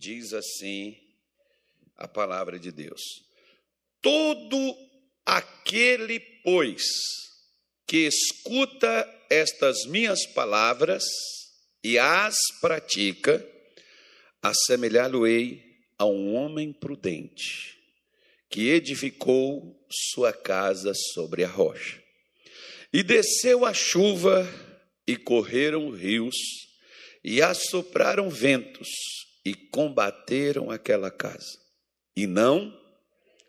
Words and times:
diz 0.00 0.32
assim 0.32 0.96
a 1.94 2.08
palavra 2.08 2.58
de 2.58 2.72
Deus: 2.72 3.02
Todo 4.00 4.74
aquele, 5.26 6.18
pois, 6.42 6.82
que 7.86 8.06
escuta 8.06 9.06
estas 9.28 9.84
minhas 9.84 10.24
palavras 10.26 11.04
e 11.84 11.98
as 11.98 12.36
pratica, 12.62 13.46
assemelhá-lo-ei 14.42 15.62
a 15.98 16.06
um 16.06 16.34
homem 16.34 16.72
prudente 16.72 17.78
que 18.48 18.70
edificou 18.70 19.86
sua 20.12 20.32
casa 20.32 20.92
sobre 21.12 21.44
a 21.44 21.48
rocha. 21.48 22.02
E 22.92 23.02
desceu 23.02 23.64
a 23.64 23.72
chuva, 23.72 24.48
e 25.06 25.16
correram 25.16 25.90
rios, 25.90 26.34
e 27.22 27.40
assopraram 27.40 28.28
ventos, 28.28 28.88
e 29.50 29.54
combateram 29.54 30.70
aquela 30.70 31.10
casa. 31.10 31.58
E 32.16 32.24
não 32.24 32.72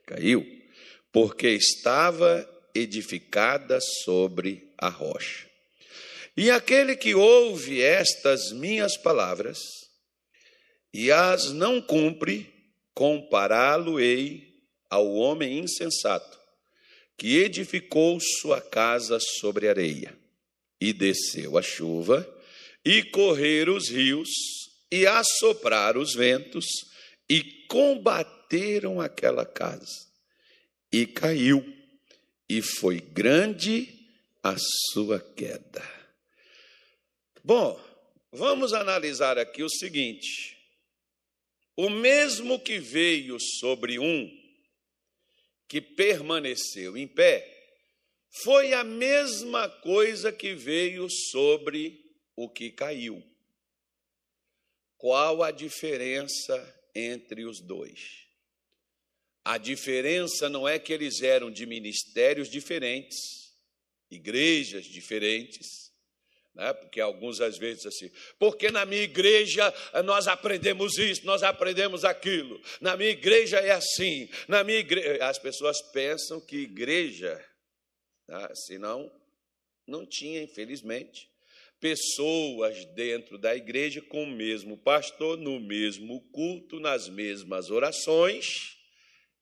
caiu, 0.08 0.44
porque 1.12 1.50
estava 1.50 2.50
edificada 2.74 3.80
sobre 4.04 4.74
a 4.80 4.90
rocha. 4.90 5.48
E 6.36 6.50
aquele 6.50 6.96
que 6.96 7.14
ouve 7.14 7.84
estas 7.84 8.52
minhas 8.52 8.98
palavras 8.98 9.60
e 10.92 11.12
as 11.12 11.52
não 11.52 11.80
cumpre, 11.80 12.52
compará-lo-ei 12.96 14.56
ao 14.90 15.14
homem 15.14 15.60
insensato, 15.60 16.40
que 17.16 17.38
edificou 17.38 18.20
sua 18.20 18.60
casa 18.60 19.20
sobre 19.20 19.70
areia, 19.70 20.18
e 20.80 20.92
desceu 20.92 21.60
a 21.60 21.62
chuva, 21.62 22.28
e 22.84 23.04
correram 23.04 23.76
os 23.78 23.88
rios, 23.88 24.30
e 24.92 25.08
assopraram 25.08 26.02
os 26.02 26.14
ventos, 26.14 26.66
e 27.30 27.42
combateram 27.68 29.00
aquela 29.00 29.46
casa, 29.46 30.08
e 30.92 31.08
caiu, 31.08 31.66
e 32.50 32.62
foi 32.62 33.00
grande 33.00 33.88
a 34.44 34.56
sua 34.92 35.20
queda. 35.20 35.84
Bom, 37.44 37.82
vamos 38.32 38.74
analisar 38.74 39.38
aqui 39.38 39.64
o 39.64 39.70
seguinte: 39.70 40.58
o 41.76 41.90
mesmo 41.90 42.60
que 42.60 42.78
veio 42.78 43.38
sobre 43.60 43.98
um 43.98 44.42
que 45.72 45.80
permaneceu 45.80 46.98
em 46.98 47.08
pé, 47.08 47.48
foi 48.44 48.74
a 48.74 48.84
mesma 48.84 49.70
coisa 49.70 50.30
que 50.30 50.54
veio 50.54 51.10
sobre 51.10 52.12
o 52.36 52.50
que 52.50 52.70
caiu. 52.72 53.24
Qual 55.02 55.42
a 55.42 55.50
diferença 55.50 56.84
entre 56.94 57.44
os 57.44 57.60
dois? 57.60 58.28
A 59.44 59.58
diferença 59.58 60.48
não 60.48 60.70
é 60.70 60.78
que 60.78 60.94
eles 60.94 61.24
eram 61.24 61.50
de 61.50 61.66
ministérios 61.66 62.48
diferentes, 62.48 63.18
igrejas 64.12 64.86
diferentes, 64.86 65.92
né? 66.54 66.72
porque 66.74 67.02
alguns 67.02 67.42
às 67.42 67.58
vezes 67.58 67.84
assim, 67.88 68.12
porque 68.38 68.70
na 68.70 68.86
minha 68.86 69.02
igreja 69.02 69.74
eh, 69.92 70.04
nós 70.04 70.28
aprendemos 70.28 70.96
isso, 71.00 71.26
nós 71.26 71.42
aprendemos 71.42 72.06
aquilo, 72.06 72.62
na 72.80 72.96
minha 72.96 73.10
igreja 73.10 73.58
é 73.58 73.72
assim, 73.72 74.30
na 74.48 74.64
minha 74.64 74.78
igreja. 74.78 75.26
As 75.26 75.40
pessoas 75.40 75.82
pensam 75.92 76.40
que 76.40 76.58
igreja, 76.58 77.44
né? 78.28 78.50
senão 78.54 79.12
não 79.88 80.06
tinha, 80.06 80.44
infelizmente, 80.44 81.31
pessoas 81.82 82.86
dentro 82.94 83.40
da 83.40 83.56
igreja 83.56 84.02
com 84.02 84.24
o 84.24 84.32
mesmo 84.32 84.78
pastor, 84.78 85.38
no 85.38 85.60
mesmo 85.60 86.22
culto, 86.32 86.80
nas 86.80 87.10
mesmas 87.10 87.72
orações. 87.72 88.78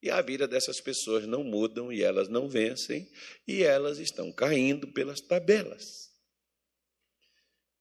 E 0.01 0.09
a 0.09 0.21
vida 0.21 0.47
dessas 0.47 0.79
pessoas 0.79 1.27
não 1.27 1.43
mudam 1.43 1.91
e 1.91 2.01
elas 2.01 2.29
não 2.29 2.47
vencem 2.47 3.11
e 3.45 3.61
elas 3.61 3.99
estão 3.99 4.31
caindo 4.31 4.87
pelas 4.87 5.19
tabelas. 5.19 6.09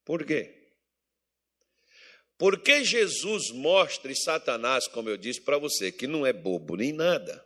Por 0.04 0.26
quê? 0.26 0.52
Porque 2.36 2.84
Jesus 2.84 3.50
mostra 3.50 4.10
e 4.10 4.16
Satanás, 4.16 4.88
como 4.88 5.08
eu 5.08 5.16
disse 5.16 5.40
para 5.40 5.58
você, 5.58 5.92
que 5.92 6.08
não 6.08 6.26
é 6.26 6.32
bobo 6.32 6.76
nem 6.76 6.92
nada. 6.92 7.44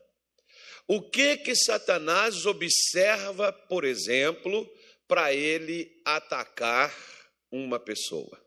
O 0.86 1.02
que 1.02 1.36
que 1.36 1.54
Satanás 1.54 2.46
observa, 2.46 3.52
por 3.52 3.84
exemplo, 3.84 4.66
para 5.12 5.34
ele 5.34 6.00
atacar 6.06 6.90
uma 7.50 7.78
pessoa? 7.78 8.42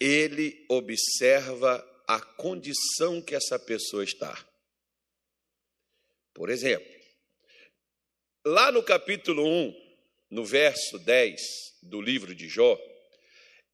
Ele 0.00 0.64
observa 0.70 1.86
a 2.06 2.18
condição 2.18 3.20
que 3.20 3.34
essa 3.34 3.58
pessoa 3.58 4.02
está. 4.02 4.42
Por 6.32 6.48
exemplo, 6.48 6.90
lá 8.42 8.72
no 8.72 8.82
capítulo 8.82 9.46
1, 9.46 9.96
no 10.30 10.46
verso 10.46 10.98
10 10.98 11.38
do 11.82 12.00
livro 12.00 12.34
de 12.34 12.48
Jó, 12.48 12.80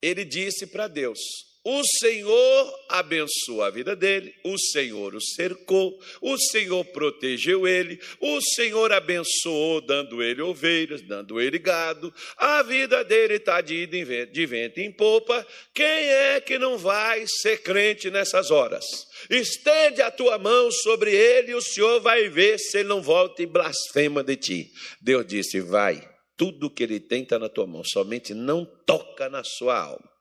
ele 0.02 0.24
disse 0.24 0.66
para 0.66 0.88
Deus: 0.88 1.20
O 1.64 1.82
Senhor 1.98 2.74
abençoou 2.90 3.62
a 3.62 3.70
vida 3.70 3.96
dele, 3.96 4.34
o 4.44 4.58
Senhor 4.58 5.14
o 5.14 5.20
cercou, 5.20 5.98
o 6.20 6.36
Senhor 6.36 6.84
protegeu 6.84 7.66
ele, 7.66 7.98
o 8.20 8.38
Senhor 8.42 8.92
abençoou, 8.92 9.80
dando 9.80 10.22
ele 10.22 10.42
ovelhas, 10.42 11.00
dando 11.00 11.40
ele 11.40 11.58
gado, 11.58 12.12
a 12.36 12.62
vida 12.62 13.02
dele 13.02 13.36
está 13.36 13.62
de, 13.62 13.86
de 13.86 14.46
vento 14.46 14.78
em 14.78 14.92
popa. 14.92 15.46
Quem 15.72 15.86
é 15.86 16.38
que 16.38 16.58
não 16.58 16.76
vai 16.76 17.24
ser 17.26 17.62
crente 17.62 18.10
nessas 18.10 18.50
horas? 18.50 18.84
Estende 19.30 20.02
a 20.02 20.10
tua 20.10 20.38
mão 20.38 20.70
sobre 20.70 21.14
ele 21.14 21.52
e 21.52 21.54
o 21.54 21.62
Senhor 21.62 21.98
vai 22.00 22.28
ver 22.28 22.58
se 22.58 22.80
ele 22.80 22.90
não 22.90 23.00
volta 23.00 23.42
e 23.42 23.46
blasfema 23.46 24.22
de 24.22 24.36
ti. 24.36 24.70
Deus 25.00 25.26
disse: 25.26 25.62
Vai 25.62 26.06
tudo 26.36 26.70
que 26.70 26.82
ele 26.82 27.00
tem 27.00 27.22
está 27.22 27.38
na 27.38 27.48
tua 27.48 27.66
mão, 27.66 27.82
somente 27.84 28.34
não 28.34 28.64
toca 28.84 29.28
na 29.28 29.42
sua 29.42 29.78
alma. 29.78 30.13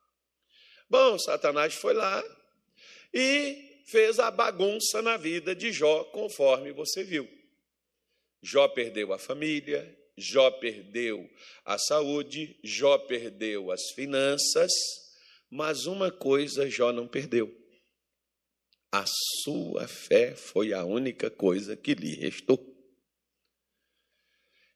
Bom, 0.93 1.17
Satanás 1.17 1.73
foi 1.73 1.95
lá 1.95 2.23
e 3.11 3.81
fez 3.87 4.19
a 4.19 4.29
bagunça 4.29 5.01
na 5.01 5.17
vida 5.17 5.55
de 5.55 5.71
Jó, 5.71 6.03
conforme 6.03 6.71
você 6.71 7.03
viu. 7.03 7.27
Jó 8.43 8.67
perdeu 8.67 9.11
a 9.11 9.17
família, 9.17 9.91
Jó 10.15 10.51
perdeu 10.51 11.27
a 11.65 11.79
saúde, 11.79 12.59
Jó 12.63 12.99
perdeu 12.99 13.71
as 13.71 13.81
finanças, 13.95 14.71
mas 15.49 15.87
uma 15.87 16.11
coisa 16.11 16.69
Jó 16.69 16.91
não 16.91 17.07
perdeu. 17.07 17.51
A 18.91 19.03
sua 19.41 19.87
fé 19.87 20.35
foi 20.35 20.73
a 20.73 20.85
única 20.85 21.31
coisa 21.31 21.75
que 21.75 21.95
lhe 21.95 22.13
restou 22.13 22.71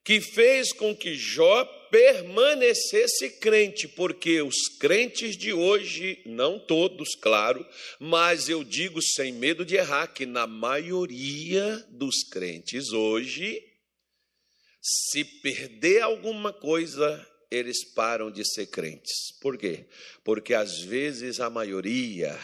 que 0.07 0.21
fez 0.21 0.71
com 0.71 0.95
que 0.95 1.15
Jó 1.15 1.65
permanecesse 1.89 3.29
crente, 3.39 3.87
porque 3.87 4.41
os 4.41 4.67
crentes 4.79 5.37
de 5.37 5.53
hoje, 5.53 6.21
não 6.25 6.59
todos, 6.59 7.15
claro, 7.15 7.65
mas 7.99 8.49
eu 8.49 8.63
digo 8.63 9.01
sem 9.01 9.33
medo 9.33 9.65
de 9.65 9.75
errar, 9.75 10.07
que 10.07 10.25
na 10.25 10.47
maioria 10.47 11.85
dos 11.89 12.23
crentes 12.23 12.91
hoje, 12.91 13.63
se 14.81 15.23
perder 15.23 16.01
alguma 16.01 16.53
coisa, 16.53 17.25
eles 17.49 17.83
param 17.93 18.29
de 18.29 18.43
ser 18.45 18.67
crentes. 18.67 19.31
Por 19.41 19.57
quê? 19.57 19.85
Porque 20.23 20.53
às 20.53 20.79
vezes 20.79 21.39
a 21.39 21.49
maioria 21.49 22.37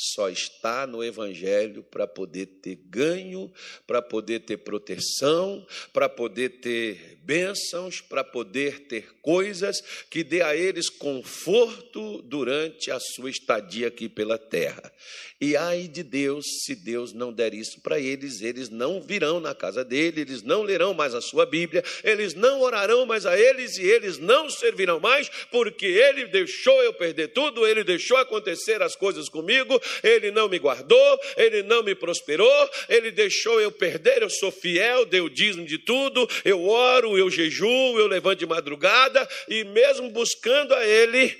só 0.00 0.28
está 0.28 0.86
no 0.86 1.02
Evangelho 1.02 1.82
para 1.82 2.06
poder 2.06 2.46
ter 2.46 2.76
ganho, 2.76 3.52
para 3.84 4.00
poder 4.00 4.40
ter 4.40 4.58
proteção, 4.58 5.66
para 5.92 6.08
poder 6.08 6.60
ter 6.60 7.18
bênçãos, 7.24 8.00
para 8.00 8.22
poder 8.22 8.86
ter 8.86 9.12
coisas 9.20 9.82
que 10.08 10.22
dê 10.22 10.40
a 10.40 10.54
eles 10.54 10.88
conforto 10.88 12.22
durante 12.22 12.92
a 12.92 13.00
sua 13.00 13.28
estadia 13.28 13.88
aqui 13.88 14.08
pela 14.08 14.38
terra. 14.38 14.92
E 15.40 15.56
ai 15.56 15.88
de 15.88 16.02
Deus, 16.02 16.44
se 16.64 16.74
Deus 16.74 17.12
não 17.12 17.32
der 17.32 17.52
isso 17.52 17.80
para 17.80 17.98
eles, 17.98 18.40
eles 18.40 18.68
não 18.68 19.00
virão 19.00 19.40
na 19.40 19.54
casa 19.54 19.84
dele, 19.84 20.20
eles 20.20 20.42
não 20.42 20.62
lerão 20.62 20.94
mais 20.94 21.14
a 21.14 21.20
sua 21.20 21.44
Bíblia, 21.44 21.82
eles 22.02 22.34
não 22.34 22.60
orarão 22.60 23.04
mais 23.04 23.26
a 23.26 23.38
eles 23.38 23.76
e 23.76 23.82
eles 23.82 24.18
não 24.18 24.48
servirão 24.48 24.98
mais, 24.98 25.28
porque 25.50 25.86
ele 25.86 26.26
deixou 26.26 26.82
eu 26.82 26.94
perder 26.94 27.28
tudo, 27.28 27.66
ele 27.66 27.84
deixou 27.84 28.16
acontecer 28.16 28.80
as 28.80 28.96
coisas 28.96 29.28
comigo, 29.28 29.80
ele 30.02 30.30
não 30.30 30.48
me 30.48 30.58
guardou, 30.58 31.20
ele 31.36 31.62
não 31.62 31.82
me 31.82 31.94
prosperou, 31.94 32.70
ele 32.88 33.10
deixou 33.10 33.60
eu 33.60 33.70
perder, 33.70 34.22
eu 34.22 34.30
sou 34.30 34.50
fiel, 34.50 35.04
dei 35.04 35.20
o 35.20 35.28
dízimo 35.28 35.66
de 35.66 35.78
tudo, 35.78 36.28
eu 36.44 36.66
oro, 36.66 37.18
eu 37.18 37.30
jejuo, 37.30 37.98
eu 37.98 38.06
levanto 38.06 38.38
de 38.38 38.46
madrugada 38.46 39.28
e 39.48 39.64
mesmo 39.64 40.10
buscando 40.10 40.74
a 40.74 40.86
ele, 40.86 41.36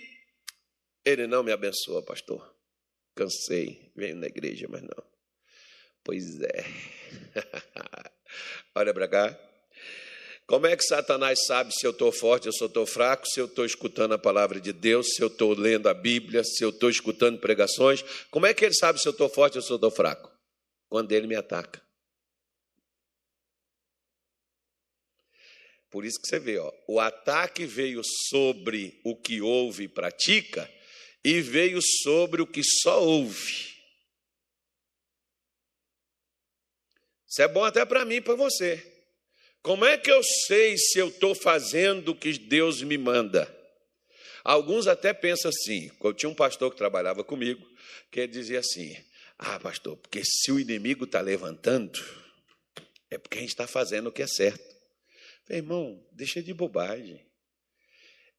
ele 1.04 1.26
não 1.26 1.42
me 1.42 1.52
abençoa, 1.52 2.02
pastor. 2.02 2.54
Cansei, 3.14 3.90
venho 3.96 4.16
na 4.16 4.26
igreja, 4.26 4.66
mas 4.68 4.82
não. 4.82 5.04
Pois 6.04 6.40
é. 6.40 6.64
Olha 8.74 8.94
para 8.94 9.08
cá. 9.08 9.47
Como 10.48 10.66
é 10.66 10.74
que 10.74 10.82
Satanás 10.82 11.44
sabe 11.44 11.74
se 11.74 11.86
eu 11.86 11.90
estou 11.90 12.10
forte 12.10 12.48
ou 12.48 12.52
se 12.54 12.62
eu 12.64 12.68
estou 12.68 12.86
fraco, 12.86 13.26
se 13.28 13.38
eu 13.38 13.44
estou 13.44 13.66
escutando 13.66 14.14
a 14.14 14.18
palavra 14.18 14.58
de 14.58 14.72
Deus, 14.72 15.08
se 15.14 15.22
eu 15.22 15.26
estou 15.26 15.52
lendo 15.52 15.90
a 15.90 15.92
Bíblia, 15.92 16.42
se 16.42 16.64
eu 16.64 16.70
estou 16.70 16.88
escutando 16.88 17.38
pregações? 17.38 18.02
Como 18.30 18.46
é 18.46 18.54
que 18.54 18.64
ele 18.64 18.72
sabe 18.72 18.98
se 18.98 19.06
eu 19.06 19.12
estou 19.12 19.28
forte 19.28 19.58
ou 19.58 19.62
se 19.62 19.70
eu 19.70 19.74
estou 19.74 19.90
fraco? 19.90 20.32
Quando 20.88 21.12
ele 21.12 21.26
me 21.26 21.34
ataca. 21.34 21.82
Por 25.90 26.06
isso 26.06 26.18
que 26.18 26.26
você 26.26 26.38
vê, 26.38 26.56
ó, 26.56 26.72
o 26.88 26.98
ataque 26.98 27.66
veio 27.66 28.00
sobre 28.30 28.98
o 29.04 29.14
que 29.14 29.42
ouve 29.42 29.84
e 29.84 29.88
pratica 29.88 30.66
e 31.22 31.42
veio 31.42 31.80
sobre 31.82 32.40
o 32.40 32.46
que 32.46 32.62
só 32.64 33.04
ouve. 33.04 33.76
Isso 37.28 37.42
é 37.42 37.48
bom 37.48 37.64
até 37.64 37.84
para 37.84 38.06
mim 38.06 38.14
e 38.14 38.20
para 38.22 38.34
você. 38.34 38.97
Como 39.62 39.84
é 39.84 39.98
que 39.98 40.10
eu 40.10 40.22
sei 40.22 40.76
se 40.76 40.98
eu 40.98 41.08
estou 41.08 41.34
fazendo 41.34 42.10
o 42.10 42.14
que 42.14 42.38
Deus 42.38 42.82
me 42.82 42.96
manda? 42.96 43.54
Alguns 44.44 44.86
até 44.86 45.12
pensam 45.12 45.50
assim. 45.50 45.90
Eu 46.02 46.14
tinha 46.14 46.30
um 46.30 46.34
pastor 46.34 46.70
que 46.70 46.76
trabalhava 46.76 47.22
comigo, 47.24 47.66
que 48.10 48.26
dizia 48.26 48.60
assim: 48.60 48.96
Ah, 49.38 49.58
pastor, 49.60 49.96
porque 49.96 50.22
se 50.24 50.50
o 50.50 50.58
inimigo 50.58 51.04
está 51.04 51.20
levantando, 51.20 52.02
é 53.10 53.18
porque 53.18 53.38
a 53.38 53.40
gente 53.40 53.50
está 53.50 53.66
fazendo 53.66 54.08
o 54.08 54.12
que 54.12 54.22
é 54.22 54.26
certo. 54.26 54.64
Falei, 55.44 55.62
irmão, 55.62 56.02
deixa 56.12 56.42
de 56.42 56.54
bobagem. 56.54 57.24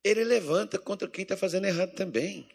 Ele 0.04 0.24
levanta 0.24 0.80
contra 0.80 1.08
quem 1.08 1.24
está 1.24 1.36
fazendo 1.36 1.66
errado 1.66 1.94
também. 1.94 2.50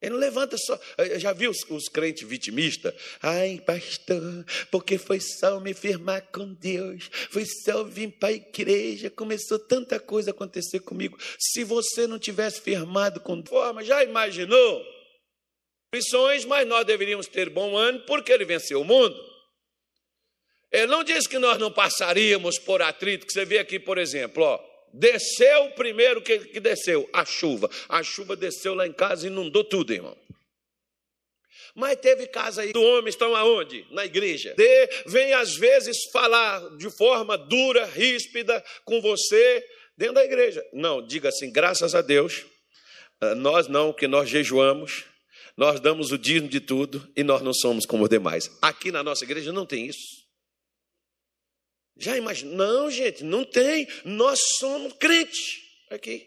Ele 0.00 0.12
não 0.12 0.18
levanta 0.18 0.56
só. 0.56 0.78
Já 1.16 1.32
viu 1.32 1.50
os, 1.50 1.58
os 1.68 1.88
crentes 1.88 2.26
vitimistas? 2.26 2.94
Ai, 3.20 3.60
pastor, 3.66 4.44
porque 4.70 4.96
foi 4.96 5.18
só 5.20 5.58
me 5.58 5.74
firmar 5.74 6.22
com 6.30 6.54
Deus, 6.54 7.10
foi 7.30 7.44
só 7.64 7.82
vir 7.82 8.12
para 8.12 8.28
a 8.28 8.32
igreja, 8.32 9.10
começou 9.10 9.58
tanta 9.58 9.98
coisa 9.98 10.30
a 10.30 10.32
acontecer 10.32 10.80
comigo. 10.80 11.18
Se 11.38 11.64
você 11.64 12.06
não 12.06 12.18
tivesse 12.18 12.60
firmado 12.60 13.20
com 13.20 13.44
forma, 13.44 13.82
já 13.82 14.04
imaginou? 14.04 14.84
Missões, 15.92 16.44
mas 16.44 16.68
nós 16.68 16.84
deveríamos 16.86 17.26
ter 17.26 17.50
bom 17.50 17.76
ano 17.76 18.00
porque 18.00 18.30
ele 18.30 18.44
venceu 18.44 18.80
o 18.80 18.84
mundo. 18.84 19.18
Ele 20.70 20.86
não 20.86 21.02
diz 21.02 21.26
que 21.26 21.38
nós 21.38 21.58
não 21.58 21.72
passaríamos 21.72 22.58
por 22.58 22.82
atrito, 22.82 23.26
que 23.26 23.32
você 23.32 23.44
vê 23.44 23.58
aqui, 23.58 23.80
por 23.80 23.98
exemplo, 23.98 24.44
ó. 24.44 24.77
Desceu 24.92 25.70
primeiro 25.72 26.22
que, 26.22 26.38
que 26.38 26.60
desceu, 26.60 27.08
a 27.12 27.24
chuva. 27.24 27.70
A 27.88 28.02
chuva 28.02 28.34
desceu 28.34 28.74
lá 28.74 28.86
em 28.86 28.92
casa 28.92 29.26
e 29.26 29.30
inundou 29.30 29.64
tudo, 29.64 29.92
irmão. 29.92 30.16
Mas 31.74 31.96
teve 32.00 32.26
casa 32.26 32.62
aí 32.62 32.72
do 32.72 32.82
homem 32.82 33.08
estão 33.08 33.36
aonde? 33.36 33.86
Na 33.90 34.04
igreja. 34.04 34.54
De, 34.56 34.88
vem 35.06 35.32
às 35.32 35.54
vezes 35.56 36.10
falar 36.12 36.76
de 36.76 36.90
forma 36.90 37.38
dura, 37.38 37.86
ríspida 37.86 38.64
com 38.84 39.00
você 39.00 39.64
dentro 39.96 40.14
da 40.14 40.24
igreja. 40.24 40.64
Não, 40.72 41.04
diga 41.06 41.28
assim, 41.28 41.52
graças 41.52 41.94
a 41.94 42.02
Deus, 42.02 42.44
ah, 43.20 43.34
nós 43.34 43.68
não, 43.68 43.92
que 43.92 44.08
nós 44.08 44.28
jejuamos, 44.28 45.04
nós 45.56 45.80
damos 45.80 46.12
o 46.12 46.18
dízimo 46.18 46.48
de 46.48 46.60
tudo 46.60 47.08
e 47.16 47.22
nós 47.22 47.42
não 47.42 47.52
somos 47.52 47.84
como 47.84 48.04
os 48.04 48.08
demais. 48.08 48.50
Aqui 48.62 48.90
na 48.90 49.02
nossa 49.02 49.24
igreja 49.24 49.52
não 49.52 49.66
tem 49.66 49.86
isso. 49.86 50.27
Já 51.98 52.16
imagina? 52.16 52.54
Não, 52.54 52.90
gente, 52.90 53.24
não 53.24 53.44
tem. 53.44 53.88
Nós 54.04 54.38
somos 54.58 54.92
crentes 54.92 55.60
aqui. 55.90 56.26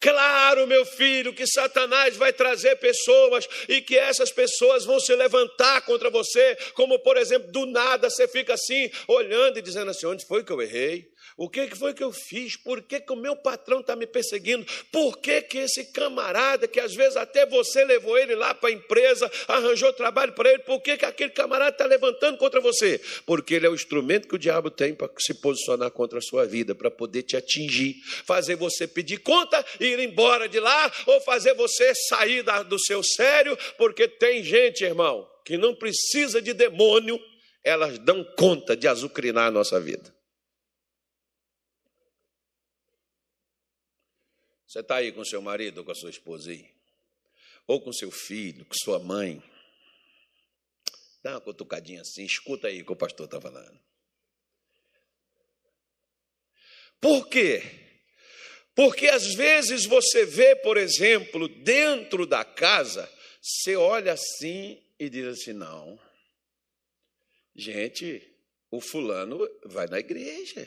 Claro, 0.00 0.66
meu 0.66 0.84
filho, 0.84 1.32
que 1.32 1.46
Satanás 1.46 2.16
vai 2.16 2.32
trazer 2.32 2.74
pessoas 2.74 3.46
e 3.68 3.80
que 3.80 3.96
essas 3.96 4.32
pessoas 4.32 4.84
vão 4.84 4.98
se 4.98 5.14
levantar 5.14 5.82
contra 5.82 6.10
você, 6.10 6.56
como 6.74 6.98
por 6.98 7.16
exemplo, 7.16 7.52
do 7.52 7.66
nada 7.66 8.10
você 8.10 8.26
fica 8.26 8.54
assim, 8.54 8.90
olhando 9.06 9.60
e 9.60 9.62
dizendo 9.62 9.92
assim: 9.92 10.06
onde 10.06 10.26
foi 10.26 10.42
que 10.42 10.50
eu 10.50 10.60
errei? 10.60 11.08
O 11.36 11.48
que, 11.48 11.74
foi 11.74 11.94
que 11.94 12.04
eu 12.04 12.12
fiz? 12.12 12.56
Por 12.56 12.82
que, 12.82 13.00
que 13.00 13.12
o 13.12 13.16
meu 13.16 13.34
patrão 13.34 13.80
está 13.80 13.96
me 13.96 14.06
perseguindo? 14.06 14.66
Por 14.90 15.18
que, 15.18 15.42
que 15.42 15.58
esse 15.58 15.86
camarada, 15.86 16.68
que 16.68 16.78
às 16.78 16.94
vezes 16.94 17.16
até 17.16 17.46
você 17.46 17.84
levou 17.84 18.18
ele 18.18 18.34
lá 18.34 18.54
para 18.54 18.68
a 18.68 18.72
empresa, 18.72 19.30
arranjou 19.48 19.92
trabalho 19.92 20.32
para 20.32 20.50
ele, 20.50 20.60
por 20.60 20.80
que, 20.80 20.96
que 20.96 21.04
aquele 21.04 21.30
camarada 21.30 21.70
está 21.70 21.86
levantando 21.86 22.36
contra 22.36 22.60
você? 22.60 23.00
Porque 23.24 23.54
ele 23.54 23.66
é 23.66 23.70
o 23.70 23.74
instrumento 23.74 24.28
que 24.28 24.34
o 24.34 24.38
diabo 24.38 24.70
tem 24.70 24.94
para 24.94 25.10
se 25.18 25.34
posicionar 25.34 25.90
contra 25.90 26.18
a 26.18 26.22
sua 26.22 26.44
vida, 26.44 26.74
para 26.74 26.90
poder 26.90 27.22
te 27.22 27.36
atingir, 27.36 27.96
fazer 28.24 28.56
você 28.56 28.86
pedir 28.86 29.18
conta 29.18 29.64
e 29.80 29.86
ir 29.86 30.00
embora 30.00 30.48
de 30.48 30.60
lá, 30.60 30.92
ou 31.06 31.20
fazer 31.22 31.54
você 31.54 31.94
sair 32.08 32.42
da, 32.42 32.62
do 32.62 32.78
seu 32.78 33.02
sério, 33.02 33.56
porque 33.78 34.06
tem 34.06 34.42
gente, 34.44 34.84
irmão, 34.84 35.26
que 35.44 35.56
não 35.56 35.74
precisa 35.74 36.40
de 36.40 36.52
demônio, 36.52 37.18
elas 37.64 37.98
dão 37.98 38.24
conta 38.36 38.76
de 38.76 38.86
azucrinar 38.86 39.48
a 39.48 39.50
nossa 39.50 39.80
vida. 39.80 40.12
Você 44.72 44.80
está 44.80 44.96
aí 44.96 45.12
com 45.12 45.22
seu 45.22 45.42
marido 45.42 45.76
ou 45.78 45.84
com 45.84 45.92
a 45.92 45.94
sua 45.94 46.08
esposa 46.08 46.50
aí? 46.50 46.66
Ou 47.66 47.78
com 47.78 47.92
seu 47.92 48.10
filho, 48.10 48.64
com 48.64 48.72
sua 48.72 48.98
mãe? 48.98 49.42
Dá 51.22 51.32
uma 51.32 51.42
cutucadinha 51.42 52.00
assim, 52.00 52.24
escuta 52.24 52.68
aí 52.68 52.80
o 52.80 52.86
que 52.86 52.92
o 52.92 52.96
pastor 52.96 53.26
está 53.26 53.38
falando. 53.38 53.78
Por 56.98 57.28
quê? 57.28 57.62
Porque 58.74 59.08
às 59.08 59.34
vezes 59.34 59.84
você 59.84 60.24
vê, 60.24 60.56
por 60.56 60.78
exemplo, 60.78 61.48
dentro 61.48 62.24
da 62.24 62.42
casa, 62.42 63.12
você 63.42 63.76
olha 63.76 64.14
assim 64.14 64.82
e 64.98 65.10
diz 65.10 65.26
assim: 65.26 65.52
não, 65.52 66.00
gente, 67.54 68.26
o 68.70 68.80
fulano 68.80 69.38
vai 69.66 69.86
na 69.86 69.98
igreja. 69.98 70.66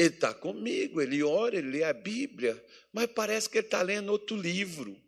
Ele 0.00 0.08
está 0.08 0.32
comigo, 0.32 1.02
ele 1.02 1.22
ora, 1.22 1.58
ele 1.58 1.72
lê 1.72 1.84
a 1.84 1.92
Bíblia, 1.92 2.64
mas 2.90 3.04
parece 3.08 3.50
que 3.50 3.58
ele 3.58 3.66
está 3.66 3.82
lendo 3.82 4.08
outro 4.08 4.34
livro. 4.34 4.98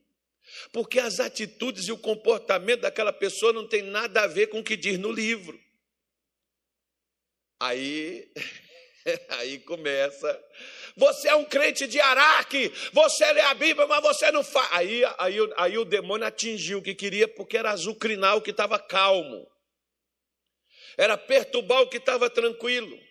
Porque 0.71 1.01
as 1.01 1.19
atitudes 1.19 1.89
e 1.89 1.93
o 1.93 1.97
comportamento 1.97 2.83
daquela 2.83 3.11
pessoa 3.11 3.55
não 3.55 3.67
tem 3.67 3.81
nada 3.81 4.25
a 4.25 4.27
ver 4.27 4.49
com 4.49 4.59
o 4.59 4.63
que 4.63 4.77
diz 4.77 4.99
no 4.99 5.11
livro. 5.11 5.59
Aí, 7.59 8.31
aí 9.31 9.61
começa. 9.61 10.45
Você 10.95 11.29
é 11.29 11.35
um 11.37 11.47
crente 11.47 11.87
de 11.87 11.99
Araque, 11.99 12.71
você 12.93 13.33
lê 13.33 13.41
a 13.41 13.55
Bíblia, 13.55 13.87
mas 13.87 14.03
você 14.03 14.31
não 14.31 14.45
faz. 14.45 14.69
Aí, 14.73 15.03
aí, 15.17 15.39
aí 15.57 15.79
o 15.79 15.87
demônio 15.87 16.27
atingiu 16.27 16.81
o 16.81 16.83
que 16.83 16.95
queria, 16.95 17.27
porque 17.27 17.57
era 17.57 17.71
azucrinar 17.71 18.37
o 18.37 18.43
que 18.43 18.51
estava 18.51 18.79
calmo, 18.79 19.51
era 20.99 21.17
perturbar 21.17 21.81
o 21.81 21.89
que 21.89 21.97
estava 21.97 22.29
tranquilo 22.29 23.11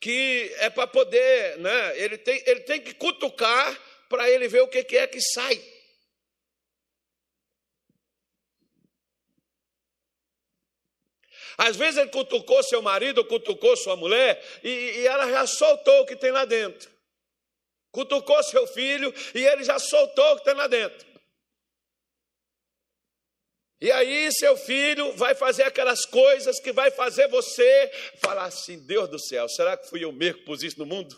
que 0.00 0.54
é 0.58 0.70
para 0.70 0.86
poder, 0.86 1.58
né? 1.58 1.98
Ele 1.98 2.18
tem, 2.18 2.42
ele 2.46 2.60
tem 2.60 2.80
que 2.80 2.94
cutucar 2.94 3.80
para 4.08 4.30
ele 4.30 4.48
ver 4.48 4.60
o 4.62 4.68
que, 4.68 4.96
é 4.96 5.06
que 5.06 5.20
sai. 5.20 5.62
Às 11.58 11.76
vezes 11.76 11.96
ele 11.96 12.10
cutucou 12.10 12.62
seu 12.62 12.82
marido, 12.82 13.24
cutucou 13.24 13.76
sua 13.76 13.96
mulher, 13.96 14.42
e, 14.62 14.68
e 14.68 15.06
ela 15.06 15.30
já 15.30 15.46
soltou 15.46 16.02
o 16.02 16.06
que 16.06 16.14
tem 16.14 16.30
lá 16.30 16.44
dentro. 16.44 16.90
Cutucou 17.90 18.42
seu 18.42 18.66
filho 18.66 19.12
e 19.34 19.42
ele 19.46 19.64
já 19.64 19.78
soltou 19.78 20.32
o 20.32 20.36
que 20.36 20.44
tem 20.44 20.54
lá 20.54 20.66
dentro. 20.66 21.15
E 23.80 23.92
aí, 23.92 24.32
seu 24.32 24.56
filho 24.56 25.12
vai 25.12 25.34
fazer 25.34 25.64
aquelas 25.64 26.06
coisas 26.06 26.58
que 26.58 26.72
vai 26.72 26.90
fazer 26.90 27.28
você 27.28 27.90
falar 28.22 28.44
assim: 28.44 28.78
Deus 28.78 29.08
do 29.08 29.18
céu, 29.18 29.48
será 29.48 29.76
que 29.76 29.88
fui 29.88 30.02
eu 30.02 30.12
mesmo 30.12 30.38
que 30.38 30.44
pus 30.44 30.62
isso 30.62 30.78
no 30.78 30.86
mundo? 30.86 31.16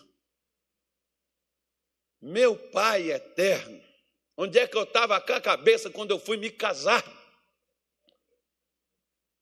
Meu 2.20 2.56
Pai 2.70 3.12
eterno, 3.12 3.80
onde 4.36 4.58
é 4.58 4.66
que 4.66 4.76
eu 4.76 4.82
estava 4.82 5.20
com 5.20 5.32
a 5.32 5.40
cabeça 5.40 5.88
quando 5.88 6.10
eu 6.10 6.18
fui 6.18 6.36
me 6.36 6.50
casar? 6.50 7.04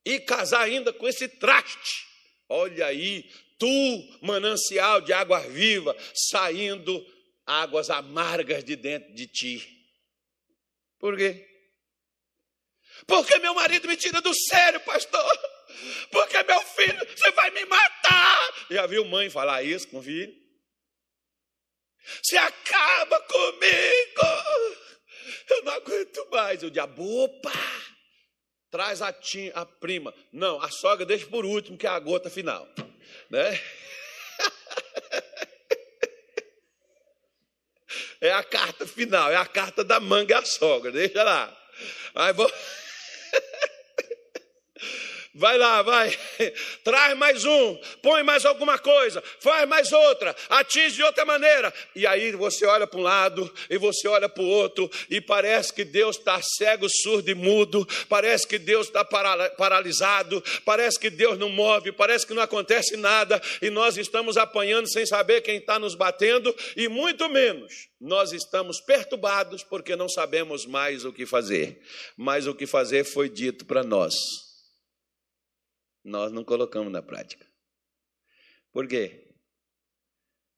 E 0.05 0.19
casar 0.19 0.61
ainda 0.61 0.93
com 0.93 1.07
esse 1.07 1.27
traste. 1.27 2.05
Olha 2.47 2.85
aí, 2.85 3.29
tu, 3.57 4.17
manancial 4.21 5.01
de 5.01 5.11
água 5.11 5.39
viva, 5.39 5.97
saindo 6.13 7.03
águas 7.45 7.89
amargas 7.89 8.63
de 8.63 8.75
dentro 8.75 9.11
de 9.13 9.27
ti. 9.27 9.85
Por 10.99 11.17
quê? 11.17 11.56
Porque 13.07 13.39
meu 13.39 13.53
marido 13.53 13.87
me 13.87 13.95
tira 13.95 14.21
do 14.21 14.33
sério, 14.33 14.79
pastor. 14.81 15.39
Porque 16.11 16.43
meu 16.43 16.61
filho, 16.61 17.07
você 17.15 17.31
vai 17.31 17.49
me 17.51 17.65
matar. 17.65 18.53
Já 18.69 18.85
viu 18.85 19.05
mãe 19.05 19.29
falar 19.29 19.63
isso 19.63 19.87
com 19.87 19.99
o 19.99 20.03
filho? 20.03 20.33
Você 22.21 22.37
acaba 22.37 23.21
comigo. 23.21 24.21
Eu 25.49 25.63
não 25.63 25.73
aguento 25.73 26.27
mais. 26.31 26.63
O 26.63 26.71
diabo, 26.71 27.23
opa, 27.23 27.53
traz 28.69 29.01
a, 29.01 29.13
tia, 29.13 29.53
a 29.55 29.65
prima. 29.65 30.13
Não, 30.31 30.61
a 30.61 30.69
sogra 30.69 31.05
deixa 31.05 31.25
por 31.27 31.45
último, 31.45 31.77
que 31.77 31.87
é 31.87 31.89
a 31.89 31.99
gota 31.99 32.29
final. 32.29 32.67
Né? 33.29 33.59
É 38.19 38.31
a 38.31 38.43
carta 38.43 38.87
final, 38.87 39.31
é 39.31 39.35
a 39.35 39.45
carta 39.45 39.83
da 39.83 39.99
manga 39.99 40.39
a 40.39 40.45
sogra, 40.45 40.91
deixa 40.91 41.23
lá. 41.23 41.55
Aí 42.15 42.33
vou... 42.33 42.51
Vai 45.37 45.55
lá, 45.55 45.83
vai. 45.83 46.17
Traz 46.83 47.15
mais 47.15 47.45
um, 47.45 47.77
põe 48.01 48.23
mais 48.23 48.43
alguma 48.43 48.79
coisa, 48.79 49.23
faz 49.39 49.69
mais 49.69 49.93
outra, 49.93 50.35
atinge 50.49 50.95
de 50.95 51.03
outra 51.03 51.23
maneira. 51.25 51.71
E 51.95 52.07
aí 52.07 52.31
você 52.31 52.65
olha 52.65 52.87
para 52.87 52.99
um 52.99 53.03
lado 53.03 53.53
e 53.69 53.77
você 53.77 54.07
olha 54.07 54.27
para 54.27 54.41
o 54.41 54.47
outro, 54.47 54.89
e 55.11 55.21
parece 55.21 55.71
que 55.71 55.85
Deus 55.85 56.17
está 56.17 56.41
cego, 56.41 56.87
surdo 56.89 57.29
e 57.29 57.35
mudo, 57.35 57.87
parece 58.09 58.47
que 58.47 58.57
Deus 58.57 58.87
está 58.87 59.05
paralisado, 59.05 60.43
parece 60.65 60.99
que 60.99 61.11
Deus 61.11 61.37
não 61.37 61.49
move, 61.49 61.91
parece 61.91 62.25
que 62.25 62.33
não 62.33 62.41
acontece 62.41 62.97
nada, 62.97 63.39
e 63.61 63.69
nós 63.69 63.95
estamos 63.95 64.37
apanhando 64.37 64.89
sem 64.89 65.05
saber 65.05 65.41
quem 65.41 65.57
está 65.57 65.77
nos 65.77 65.93
batendo, 65.93 66.53
e 66.75 66.87
muito 66.87 67.29
menos 67.29 67.89
nós 68.01 68.31
estamos 68.31 68.81
perturbados 68.81 69.63
porque 69.63 69.95
não 69.95 70.09
sabemos 70.09 70.65
mais 70.65 71.05
o 71.05 71.13
que 71.13 71.27
fazer. 71.27 71.79
Mas 72.15 72.47
o 72.47 72.55
que 72.55 72.65
fazer 72.65 73.03
foi 73.03 73.29
dito 73.29 73.63
para 73.63 73.83
nós. 73.83 74.46
Nós 76.07 76.31
não 76.31 76.45
colocamos 76.45 76.89
na 76.89 77.01
prática. 77.01 77.45
Por 78.71 78.87
quê? 78.87 79.35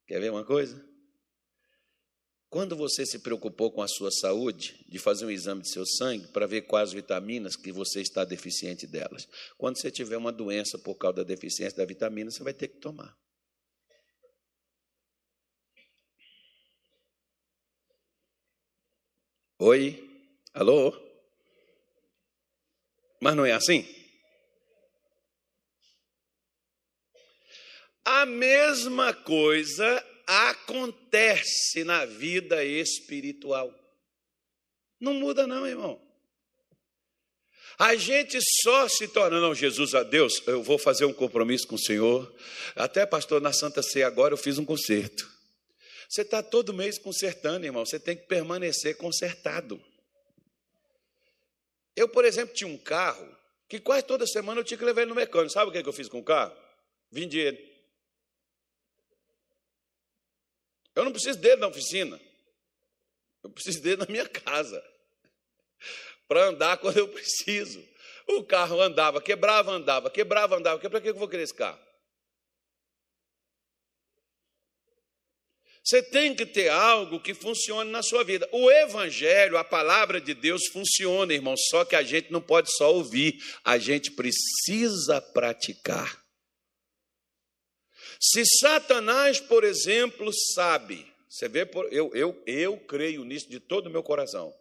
Quer 0.06 0.20
ver 0.20 0.30
uma 0.30 0.46
coisa? 0.46 0.88
Quando 2.50 2.76
você 2.76 3.04
se 3.04 3.18
preocupou 3.18 3.72
com 3.72 3.82
a 3.82 3.88
sua 3.88 4.12
saúde, 4.12 4.86
de 4.88 5.00
fazer 5.00 5.26
um 5.26 5.32
exame 5.32 5.64
de 5.64 5.70
seu 5.70 5.88
sangue 5.88 6.28
para 6.28 6.46
ver 6.46 6.68
quais 6.68 6.94
vitaminas 6.94 7.56
que 7.56 7.72
você 7.72 8.00
está 8.00 8.24
deficiente 8.24 8.86
delas. 8.86 9.28
Quando 9.58 9.80
você 9.80 9.90
tiver 9.90 10.18
uma 10.18 10.32
doença 10.32 10.78
por 10.78 10.94
causa 10.96 11.18
da 11.18 11.24
deficiência 11.24 11.78
da 11.78 11.86
vitamina, 11.86 12.30
você 12.30 12.44
vai 12.44 12.54
ter 12.54 12.68
que 12.68 12.78
tomar. 12.78 13.18
Oi? 19.58 20.32
Alô? 20.54 20.94
Mas 23.20 23.36
não 23.36 23.46
é 23.46 23.52
assim? 23.52 23.99
A 28.12 28.26
mesma 28.26 29.14
coisa 29.14 30.04
acontece 30.26 31.84
na 31.84 32.06
vida 32.06 32.64
espiritual. 32.66 33.72
Não 35.00 35.14
muda, 35.14 35.46
não, 35.46 35.68
irmão. 35.68 36.02
A 37.78 37.96
gente 37.96 38.40
só 38.64 38.90
se 38.90 39.08
torna, 39.10 39.40
não, 39.40 39.54
Jesus, 39.54 39.94
a 39.94 40.02
Deus, 40.02 40.42
eu 40.48 40.64
vou 40.64 40.80
fazer 40.80 41.06
um 41.06 41.14
compromisso 41.14 41.68
com 41.68 41.76
o 41.76 41.80
Senhor. 41.80 42.36
Até, 42.76 43.06
pastor, 43.06 43.40
na 43.40 43.54
Santa 43.54 43.84
Ceia 43.84 44.08
agora 44.08 44.34
eu 44.34 44.38
fiz 44.38 44.58
um 44.58 44.66
concerto. 44.66 45.30
Você 46.10 46.24
está 46.24 46.42
todo 46.42 46.74
mês 46.74 46.98
consertando, 46.98 47.68
irmão. 47.68 47.86
Você 47.86 48.00
tem 48.00 48.18
que 48.18 48.26
permanecer 48.26 48.98
consertado. 48.98 49.80
Eu, 51.96 52.10
por 52.10 52.26
exemplo, 52.26 52.56
tinha 52.56 52.68
um 52.68 52.78
carro 52.78 53.38
que 53.70 53.80
quase 53.80 54.04
toda 54.04 54.26
semana 54.26 54.62
eu 54.62 54.66
tinha 54.66 54.80
que 54.80 54.84
levar 54.84 55.02
ele 55.02 55.10
no 55.10 55.16
mecânico. 55.16 55.54
Sabe 55.54 55.70
o 55.70 55.72
que 55.72 55.88
eu 55.88 55.94
fiz 55.94 56.10
com 56.10 56.18
o 56.18 56.24
carro? 56.24 56.58
Vendi 57.12 57.38
ele. 57.38 57.69
Eu 61.00 61.06
não 61.06 61.14
preciso 61.14 61.40
dele 61.40 61.62
na 61.62 61.68
oficina. 61.68 62.20
Eu 63.42 63.50
preciso 63.50 63.82
dele 63.82 63.98
na 63.98 64.06
minha 64.06 64.28
casa. 64.28 64.84
Para 66.28 66.48
andar 66.48 66.78
quando 66.78 66.98
eu 66.98 67.08
preciso. 67.08 67.82
O 68.28 68.44
carro 68.44 68.82
andava, 68.82 69.22
quebrava, 69.22 69.72
andava, 69.72 70.10
quebrava, 70.12 70.58
andava. 70.58 70.78
Para 70.78 71.00
que 71.00 71.10
eu 71.10 71.16
vou 71.16 71.30
querer 71.30 71.44
esse 71.44 71.54
carro? 71.54 71.80
Você 75.82 76.04
tem 76.04 76.36
que 76.36 76.46
ter 76.46 76.68
algo 76.68 77.22
que 77.22 77.34
funcione 77.34 77.90
na 77.90 78.04
sua 78.04 78.26
vida. 78.26 78.48
O 78.52 78.70
Evangelho, 78.70 79.58
a 79.58 79.64
palavra 79.64 80.20
de 80.20 80.34
Deus, 80.34 80.68
funciona, 80.68 81.34
irmão, 81.34 81.56
só 81.58 81.86
que 81.86 81.96
a 81.96 82.04
gente 82.04 82.30
não 82.30 82.42
pode 82.42 82.70
só 82.76 82.94
ouvir, 82.94 83.42
a 83.64 83.78
gente 83.78 84.12
precisa 84.12 85.22
praticar. 85.22 86.19
Se 88.20 88.44
Satanás, 88.60 89.40
por 89.40 89.64
exemplo, 89.64 90.30
sabe, 90.54 91.10
você 91.30 91.48
vê, 91.48 91.70
eu, 91.92 92.14
eu, 92.14 92.44
eu 92.46 92.78
creio 92.78 93.24
nisso 93.24 93.50
de 93.50 93.60
todo 93.60 93.88
o 93.88 93.90
meu 93.90 94.04
coração. 94.04 94.54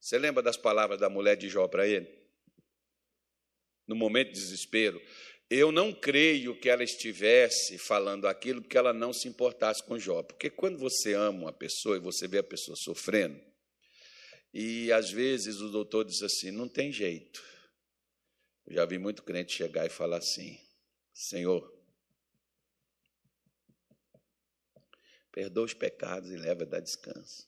Você 0.00 0.18
lembra 0.18 0.42
das 0.42 0.56
palavras 0.56 0.98
da 0.98 1.08
mulher 1.08 1.36
de 1.36 1.48
Jó 1.48 1.68
para 1.68 1.86
ele? 1.86 2.08
No 3.86 3.94
momento 3.94 4.28
de 4.28 4.40
desespero, 4.40 5.00
eu 5.48 5.70
não 5.70 5.92
creio 5.92 6.58
que 6.58 6.68
ela 6.68 6.82
estivesse 6.82 7.78
falando 7.78 8.26
aquilo 8.26 8.62
porque 8.62 8.76
ela 8.76 8.92
não 8.92 9.12
se 9.12 9.28
importasse 9.28 9.82
com 9.84 9.98
Jó. 9.98 10.22
Porque 10.22 10.50
quando 10.50 10.78
você 10.78 11.14
ama 11.14 11.42
uma 11.42 11.52
pessoa 11.52 11.96
e 11.96 12.00
você 12.00 12.26
vê 12.26 12.38
a 12.38 12.42
pessoa 12.42 12.76
sofrendo, 12.76 13.40
e 14.52 14.90
às 14.90 15.10
vezes 15.10 15.60
o 15.60 15.70
doutor 15.70 16.04
diz 16.04 16.22
assim: 16.22 16.50
não 16.50 16.68
tem 16.68 16.90
jeito. 16.90 17.44
Eu 18.66 18.74
já 18.74 18.84
vi 18.84 18.98
muito 18.98 19.22
crente 19.22 19.52
chegar 19.52 19.86
e 19.86 19.90
falar 19.90 20.16
assim: 20.16 20.58
Senhor, 21.12 21.75
perdoa 25.36 25.66
os 25.66 25.74
pecados 25.74 26.30
e 26.30 26.36
leva 26.38 26.62
a 26.62 26.66
dar 26.66 26.80
descanso. 26.80 27.46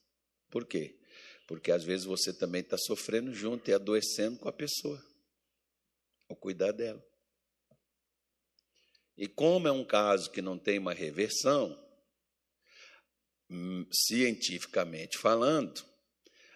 Por 0.51 0.67
quê? 0.67 1.01
Porque 1.47 1.73
às 1.73 1.83
vezes 1.83 2.05
você 2.05 2.35
também 2.35 2.61
está 2.61 2.77
sofrendo 2.77 3.33
junto 3.33 3.71
e 3.71 3.73
adoecendo 3.73 4.39
com 4.39 4.47
a 4.47 4.53
pessoa, 4.53 5.03
ao 6.29 6.37
cuidar 6.37 6.73
dela. 6.73 7.03
E 9.17 9.27
como 9.27 9.67
é 9.67 9.73
um 9.73 9.87
caso 9.87 10.31
que 10.31 10.43
não 10.43 10.59
tem 10.59 10.79
uma 10.79 10.93
reversão, 10.93 11.83
hum, 13.49 13.89
cientificamente 13.91 15.17
falando, 15.17 15.83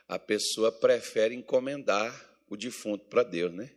a 0.06 0.18
pessoa 0.18 0.70
prefere 0.70 1.34
encomendar 1.34 2.12
o 2.46 2.58
defunto 2.58 3.06
para 3.06 3.22
Deus, 3.22 3.54
né? 3.54 3.74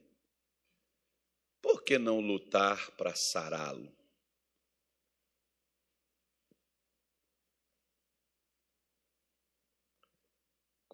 Por 1.61 1.85
que 1.85 1.97
não 1.97 2.19
lutar 2.19 2.91
para 2.97 3.15
sará-lo? 3.15 3.95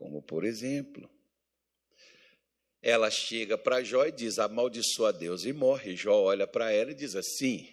Como, 0.02 0.20
por 0.20 0.44
exemplo, 0.44 1.08
ela 2.82 3.12
chega 3.12 3.56
para 3.56 3.84
Jó 3.84 4.04
e 4.04 4.12
diz: 4.12 4.40
amaldiçoa 4.40 5.14
Deus 5.14 5.46
e 5.46 5.54
morre. 5.54 5.96
Jó 5.96 6.24
olha 6.24 6.48
para 6.48 6.72
ela 6.72 6.90
e 6.90 6.96
diz 6.96 7.16
assim: 7.16 7.72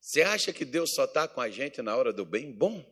você 0.00 0.22
acha 0.22 0.52
que 0.52 0.64
Deus 0.64 0.94
só 0.94 1.06
está 1.06 1.26
com 1.26 1.40
a 1.40 1.50
gente 1.50 1.82
na 1.82 1.96
hora 1.96 2.12
do 2.12 2.24
bem 2.24 2.52
bom? 2.52 2.84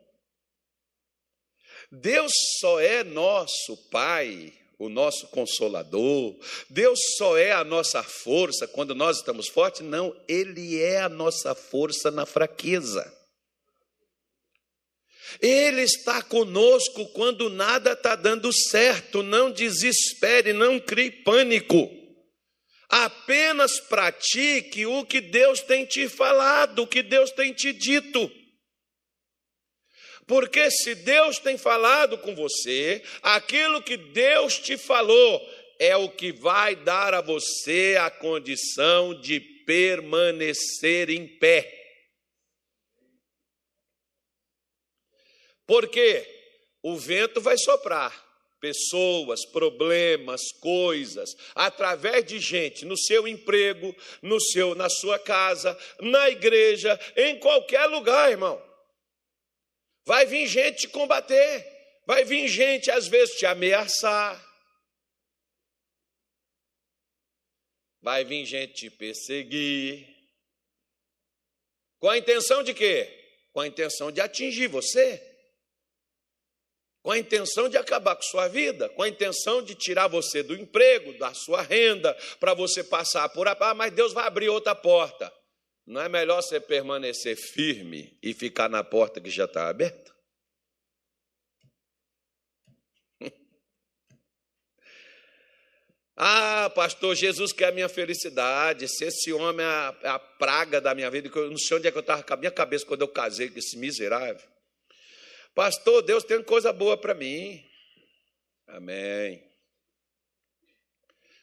Deus 1.92 2.32
só 2.58 2.80
é 2.80 3.04
nosso 3.04 3.76
Pai, 3.92 4.52
o 4.76 4.88
nosso 4.88 5.28
consolador. 5.28 6.36
Deus 6.68 6.98
só 7.16 7.38
é 7.38 7.52
a 7.52 7.62
nossa 7.62 8.02
força 8.02 8.66
quando 8.66 8.92
nós 8.92 9.18
estamos 9.18 9.46
fortes? 9.46 9.82
Não, 9.82 10.20
Ele 10.26 10.82
é 10.82 11.00
a 11.00 11.08
nossa 11.08 11.54
força 11.54 12.10
na 12.10 12.26
fraqueza. 12.26 13.19
Ele 15.40 15.82
está 15.82 16.22
conosco 16.22 17.06
quando 17.12 17.50
nada 17.50 17.92
está 17.92 18.16
dando 18.16 18.52
certo. 18.52 19.22
Não 19.22 19.50
desespere, 19.50 20.52
não 20.52 20.80
crie 20.80 21.10
pânico. 21.10 21.90
Apenas 22.88 23.78
pratique 23.78 24.84
o 24.84 25.04
que 25.04 25.20
Deus 25.20 25.60
tem 25.60 25.84
te 25.84 26.08
falado, 26.08 26.82
o 26.82 26.86
que 26.86 27.02
Deus 27.02 27.30
tem 27.30 27.52
te 27.52 27.72
dito. 27.72 28.30
Porque 30.26 30.70
se 30.70 30.94
Deus 30.94 31.38
tem 31.38 31.56
falado 31.56 32.18
com 32.18 32.34
você, 32.34 33.02
aquilo 33.22 33.82
que 33.82 33.96
Deus 33.96 34.58
te 34.58 34.76
falou 34.76 35.40
é 35.78 35.96
o 35.96 36.08
que 36.08 36.30
vai 36.30 36.76
dar 36.76 37.14
a 37.14 37.20
você 37.20 37.96
a 37.98 38.10
condição 38.10 39.14
de 39.20 39.40
permanecer 39.40 41.10
em 41.10 41.26
pé. 41.26 41.79
Porque 45.70 46.26
o 46.82 46.96
vento 46.96 47.40
vai 47.40 47.56
soprar, 47.56 48.12
pessoas, 48.58 49.46
problemas, 49.52 50.50
coisas, 50.60 51.30
através 51.54 52.24
de 52.24 52.40
gente 52.40 52.84
no 52.84 52.98
seu 52.98 53.28
emprego, 53.28 53.94
no 54.20 54.40
seu, 54.40 54.74
na 54.74 54.90
sua 54.90 55.16
casa, 55.16 55.78
na 56.00 56.28
igreja, 56.28 56.98
em 57.16 57.38
qualquer 57.38 57.86
lugar, 57.86 58.32
irmão. 58.32 58.60
Vai 60.04 60.26
vir 60.26 60.48
gente 60.48 60.78
te 60.78 60.88
combater, 60.88 61.64
vai 62.04 62.24
vir 62.24 62.48
gente 62.48 62.90
às 62.90 63.06
vezes 63.06 63.36
te 63.36 63.46
ameaçar. 63.46 64.44
Vai 68.02 68.24
vir 68.24 68.44
gente 68.44 68.72
te 68.72 68.90
perseguir. 68.90 70.04
Com 72.00 72.10
a 72.10 72.18
intenção 72.18 72.64
de 72.64 72.74
quê? 72.74 73.08
Com 73.52 73.60
a 73.60 73.68
intenção 73.68 74.10
de 74.10 74.20
atingir 74.20 74.66
você 74.66 75.29
com 77.02 77.10
a 77.10 77.18
intenção 77.18 77.68
de 77.68 77.76
acabar 77.76 78.14
com 78.14 78.22
sua 78.22 78.48
vida, 78.48 78.88
com 78.90 79.02
a 79.02 79.08
intenção 79.08 79.62
de 79.62 79.74
tirar 79.74 80.06
você 80.08 80.42
do 80.42 80.54
emprego, 80.54 81.16
da 81.18 81.32
sua 81.32 81.62
renda, 81.62 82.14
para 82.38 82.52
você 82.54 82.84
passar 82.84 83.28
por 83.30 83.48
ah, 83.48 83.74
mas 83.74 83.92
Deus 83.92 84.12
vai 84.12 84.26
abrir 84.26 84.48
outra 84.48 84.74
porta. 84.74 85.32
Não 85.86 86.00
é 86.00 86.08
melhor 86.08 86.42
você 86.42 86.60
permanecer 86.60 87.36
firme 87.36 88.16
e 88.22 88.34
ficar 88.34 88.68
na 88.68 88.84
porta 88.84 89.20
que 89.20 89.30
já 89.30 89.44
está 89.44 89.68
aberta? 89.68 90.10
Ah, 96.22 96.70
pastor, 96.74 97.16
Jesus 97.16 97.50
quer 97.50 97.68
a 97.68 97.72
minha 97.72 97.88
felicidade. 97.88 98.86
Se 98.88 99.06
esse 99.06 99.32
homem 99.32 99.64
é 99.64 99.68
a, 99.68 99.98
é 100.02 100.08
a 100.10 100.18
praga 100.18 100.78
da 100.78 100.94
minha 100.94 101.10
vida, 101.10 101.30
eu 101.34 101.48
não 101.48 101.56
sei 101.56 101.78
onde 101.78 101.88
é 101.88 101.90
que 101.90 101.96
eu 101.96 102.02
estava 102.02 102.22
com 102.22 102.34
a 102.34 102.36
minha 102.36 102.50
cabeça 102.50 102.84
quando 102.84 103.00
eu 103.00 103.08
casei 103.08 103.48
com 103.48 103.58
esse 103.58 103.78
miserável. 103.78 104.46
Pastor, 105.60 106.00
Deus 106.00 106.24
tem 106.24 106.42
coisa 106.42 106.72
boa 106.72 106.96
para 106.96 107.12
mim. 107.12 107.62
Amém. 108.66 109.44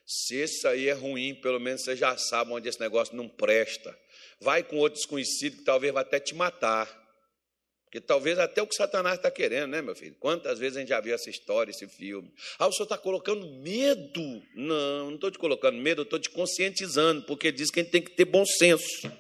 Se 0.07 0.41
isso 0.41 0.67
aí 0.67 0.89
é 0.89 0.93
ruim, 0.93 1.36
pelo 1.36 1.59
menos 1.59 1.83
você 1.83 1.95
já 1.95 2.17
sabe 2.17 2.51
onde 2.51 2.67
esse 2.67 2.79
negócio 2.79 3.15
não 3.15 3.29
presta. 3.29 3.95
Vai 4.41 4.63
com 4.63 4.77
outro 4.77 4.97
desconhecido 4.97 5.57
que 5.57 5.63
talvez 5.63 5.93
vai 5.93 6.01
até 6.01 6.19
te 6.19 6.33
matar. 6.33 6.88
Porque 7.83 8.01
talvez 8.01 8.39
até 8.39 8.59
o 8.59 8.65
que 8.65 8.74
Satanás 8.74 9.17
está 9.17 9.29
querendo, 9.29 9.69
né, 9.69 9.83
meu 9.83 9.95
filho? 9.95 10.15
Quantas 10.19 10.57
vezes 10.57 10.77
a 10.77 10.79
gente 10.79 10.89
já 10.89 11.00
viu 11.00 11.13
essa 11.13 11.29
história, 11.29 11.69
esse 11.69 11.88
filme? 11.88 12.33
Ah, 12.57 12.65
o 12.65 12.71
senhor 12.71 12.86
está 12.86 12.97
colocando 12.97 13.47
medo? 13.62 14.43
Não, 14.55 15.05
não 15.09 15.13
estou 15.13 15.29
te 15.29 15.38
colocando 15.38 15.77
medo, 15.77 16.01
estou 16.01 16.17
te 16.17 16.31
conscientizando, 16.31 17.21
porque 17.21 17.51
diz 17.51 17.69
que 17.69 17.81
a 17.81 17.83
gente 17.83 17.91
tem 17.91 18.01
que 18.01 18.15
ter 18.15 18.25
bom 18.25 18.47
senso. 18.47 19.12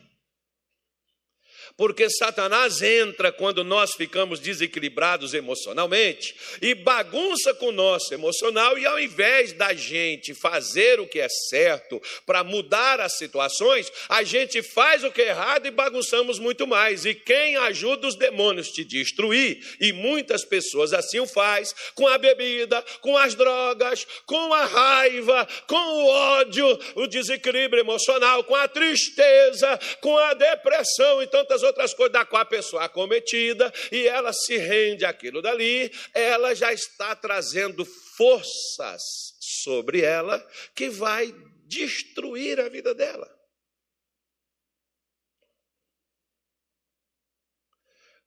Porque 1.77 2.09
Satanás 2.09 2.81
entra 2.81 3.31
quando 3.31 3.63
nós 3.63 3.93
ficamos 3.93 4.39
desequilibrados 4.39 5.35
emocionalmente 5.35 6.35
e 6.59 6.73
bagunça 6.73 7.53
com 7.53 7.67
o 7.67 7.71
nosso 7.71 8.11
emocional, 8.11 8.79
e 8.79 8.85
ao 8.87 8.99
invés 8.99 9.53
da 9.53 9.75
gente 9.75 10.33
fazer 10.33 10.99
o 10.99 11.05
que 11.05 11.19
é 11.19 11.29
certo 11.29 12.01
para 12.25 12.43
mudar 12.43 12.99
as 12.99 13.17
situações, 13.17 13.91
a 14.09 14.23
gente 14.23 14.63
faz 14.63 15.03
o 15.03 15.11
que 15.11 15.21
é 15.21 15.27
errado 15.27 15.67
e 15.67 15.71
bagunçamos 15.71 16.39
muito 16.39 16.65
mais. 16.65 17.05
E 17.05 17.13
quem 17.13 17.55
ajuda 17.57 18.07
os 18.07 18.15
demônios 18.15 18.71
te 18.71 18.83
destruir, 18.83 19.63
e 19.79 19.93
muitas 19.93 20.43
pessoas 20.43 20.93
assim 20.93 21.19
o 21.19 21.27
faz, 21.27 21.75
com 21.93 22.07
a 22.07 22.17
bebida, 22.17 22.83
com 23.01 23.15
as 23.15 23.35
drogas, 23.35 24.07
com 24.25 24.51
a 24.51 24.65
raiva, 24.65 25.47
com 25.67 25.75
o 25.75 26.07
ódio, 26.07 26.79
o 26.95 27.05
desequilíbrio 27.05 27.81
emocional, 27.81 28.43
com 28.43 28.55
a 28.55 28.67
tristeza, 28.67 29.79
com 30.01 30.17
a 30.17 30.33
depressão 30.33 31.21
e 31.21 31.27
tantas 31.27 31.61
outras 31.61 31.66
coisas 31.73 32.13
da 32.13 32.25
qual 32.25 32.41
a 32.41 32.45
pessoa 32.45 32.83
é 32.83 32.89
cometida 32.89 33.71
e 33.91 34.07
ela 34.07 34.33
se 34.33 34.57
rende 34.57 35.05
àquilo 35.05 35.41
dali, 35.41 35.91
ela 36.13 36.53
já 36.53 36.73
está 36.73 37.15
trazendo 37.15 37.85
forças 37.85 39.01
sobre 39.39 40.01
ela 40.01 40.39
que 40.75 40.89
vai 40.89 41.33
destruir 41.65 42.59
a 42.59 42.69
vida 42.69 42.93
dela. 42.93 43.33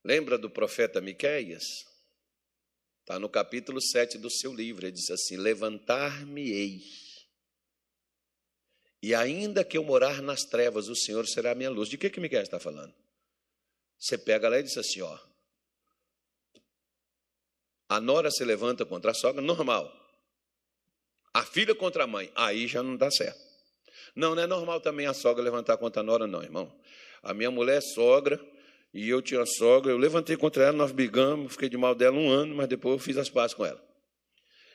Lembra 0.05 0.39
do 0.39 0.49
profeta 0.49 1.01
Miqueias? 1.01 1.65
Está 3.01 3.19
no 3.19 3.29
capítulo 3.29 3.81
7 3.81 4.19
do 4.19 4.31
seu 4.31 4.55
livro. 4.55 4.87
Ele 4.87 4.93
diz 4.93 5.11
assim: 5.11 5.37
Levantar-me-ei 5.37 6.81
e 9.03 9.15
ainda 9.15 9.65
que 9.65 9.79
eu 9.79 9.85
morar 9.85 10.21
nas 10.21 10.45
trevas, 10.45 10.89
o 10.89 10.95
Senhor 10.95 11.27
será 11.27 11.53
a 11.53 11.55
minha 11.55 11.71
luz. 11.71 11.89
De 11.89 11.97
que 11.97 12.11
que 12.11 12.21
Miguel 12.21 12.43
está 12.43 12.61
falando? 12.61 12.95
Você 14.01 14.17
pega 14.17 14.49
lá 14.49 14.59
e 14.59 14.63
diz 14.63 14.79
assim, 14.79 15.03
ó. 15.03 15.19
A 17.87 18.01
nora 18.01 18.31
se 18.31 18.43
levanta 18.43 18.87
contra 18.87 19.11
a 19.11 19.15
sogra, 19.15 19.43
normal. 19.43 19.93
A 21.35 21.45
filha 21.45 21.75
contra 21.75 22.05
a 22.05 22.07
mãe, 22.07 22.33
aí 22.35 22.67
já 22.67 22.83
não 22.83 22.97
dá 22.97 23.11
certo. 23.11 23.39
Não, 24.17 24.35
não 24.35 24.43
é 24.43 24.47
normal 24.47 24.81
também 24.81 25.07
a 25.07 25.13
sogra 25.13 25.45
levantar 25.45 25.77
contra 25.77 26.01
a 26.01 26.03
nora, 26.03 26.27
não, 26.27 26.43
irmão. 26.43 26.75
A 27.23 27.35
minha 27.35 27.51
mulher 27.51 27.77
é 27.77 27.81
sogra 27.83 28.41
e 28.95 29.09
eu 29.09 29.21
tinha 29.21 29.45
sogra, 29.45 29.93
eu 29.93 29.99
levantei 29.99 30.37
contra 30.37 30.65
ela, 30.65 30.73
nós 30.73 30.93
brigamos, 30.93 31.53
fiquei 31.53 31.69
de 31.69 31.77
mal 31.77 31.95
dela 31.95 32.17
um 32.17 32.31
ano, 32.31 32.55
mas 32.55 32.69
depois 32.69 32.95
eu 32.95 32.99
fiz 32.99 33.19
as 33.19 33.29
pazes 33.29 33.55
com 33.55 33.67
ela. 33.67 33.81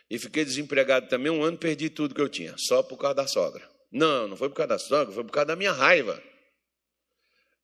E 0.08 0.20
fiquei 0.20 0.46
desempregado 0.46 1.08
também 1.10 1.32
um 1.32 1.44
ano, 1.44 1.58
perdi 1.58 1.90
tudo 1.90 2.14
que 2.14 2.22
eu 2.22 2.30
tinha, 2.30 2.54
só 2.58 2.84
por 2.84 2.98
causa 2.98 3.16
da 3.16 3.28
sogra. 3.28 3.68
Não, 3.92 4.28
não 4.28 4.38
foi 4.38 4.50
por 4.50 4.56
causa 4.56 4.68
da 4.70 4.80
sogra, 4.80 5.14
foi 5.14 5.24
por 5.24 5.32
causa 5.32 5.48
da 5.48 5.56
minha 5.56 5.72
raiva. 5.72 6.22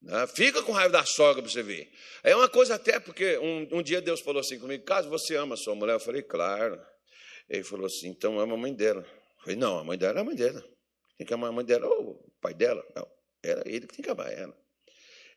Né? 0.01 0.27
Fica 0.27 0.63
com 0.63 0.71
raiva 0.71 0.93
da 0.93 1.05
sogra 1.05 1.41
para 1.41 1.51
você 1.51 1.61
ver. 1.61 1.91
É 2.23 2.35
uma 2.35 2.49
coisa 2.49 2.75
até 2.75 2.99
porque 2.99 3.37
um, 3.37 3.79
um 3.79 3.83
dia 3.83 4.01
Deus 4.01 4.21
falou 4.21 4.39
assim 4.39 4.59
comigo: 4.59 4.83
caso 4.83 5.09
você 5.09 5.35
ama 5.35 5.53
a 5.53 5.57
sua 5.57 5.75
mulher, 5.75 5.93
eu 5.93 5.99
falei, 5.99 6.23
claro. 6.23 6.81
Ele 7.47 7.63
falou 7.63 7.85
assim: 7.85 8.07
então 8.09 8.39
ama 8.39 8.55
a 8.55 8.57
mãe 8.57 8.73
dela. 8.73 9.01
Eu 9.01 9.43
falei, 9.43 9.55
não, 9.55 9.77
a 9.77 9.83
mãe 9.83 9.97
dela 9.97 10.19
é 10.19 10.21
a 10.21 10.25
mãe 10.25 10.35
dela. 10.35 10.63
Tem 11.17 11.27
que 11.27 11.33
amar 11.33 11.49
a 11.49 11.53
mãe 11.53 11.65
dela 11.65 11.87
ou 11.87 12.11
o 12.11 12.31
pai 12.41 12.53
dela? 12.53 12.83
Não, 12.95 13.07
era 13.43 13.61
ele 13.65 13.85
que 13.85 13.95
tem 13.95 14.03
que 14.03 14.09
amar 14.09 14.31
ela. 14.31 14.57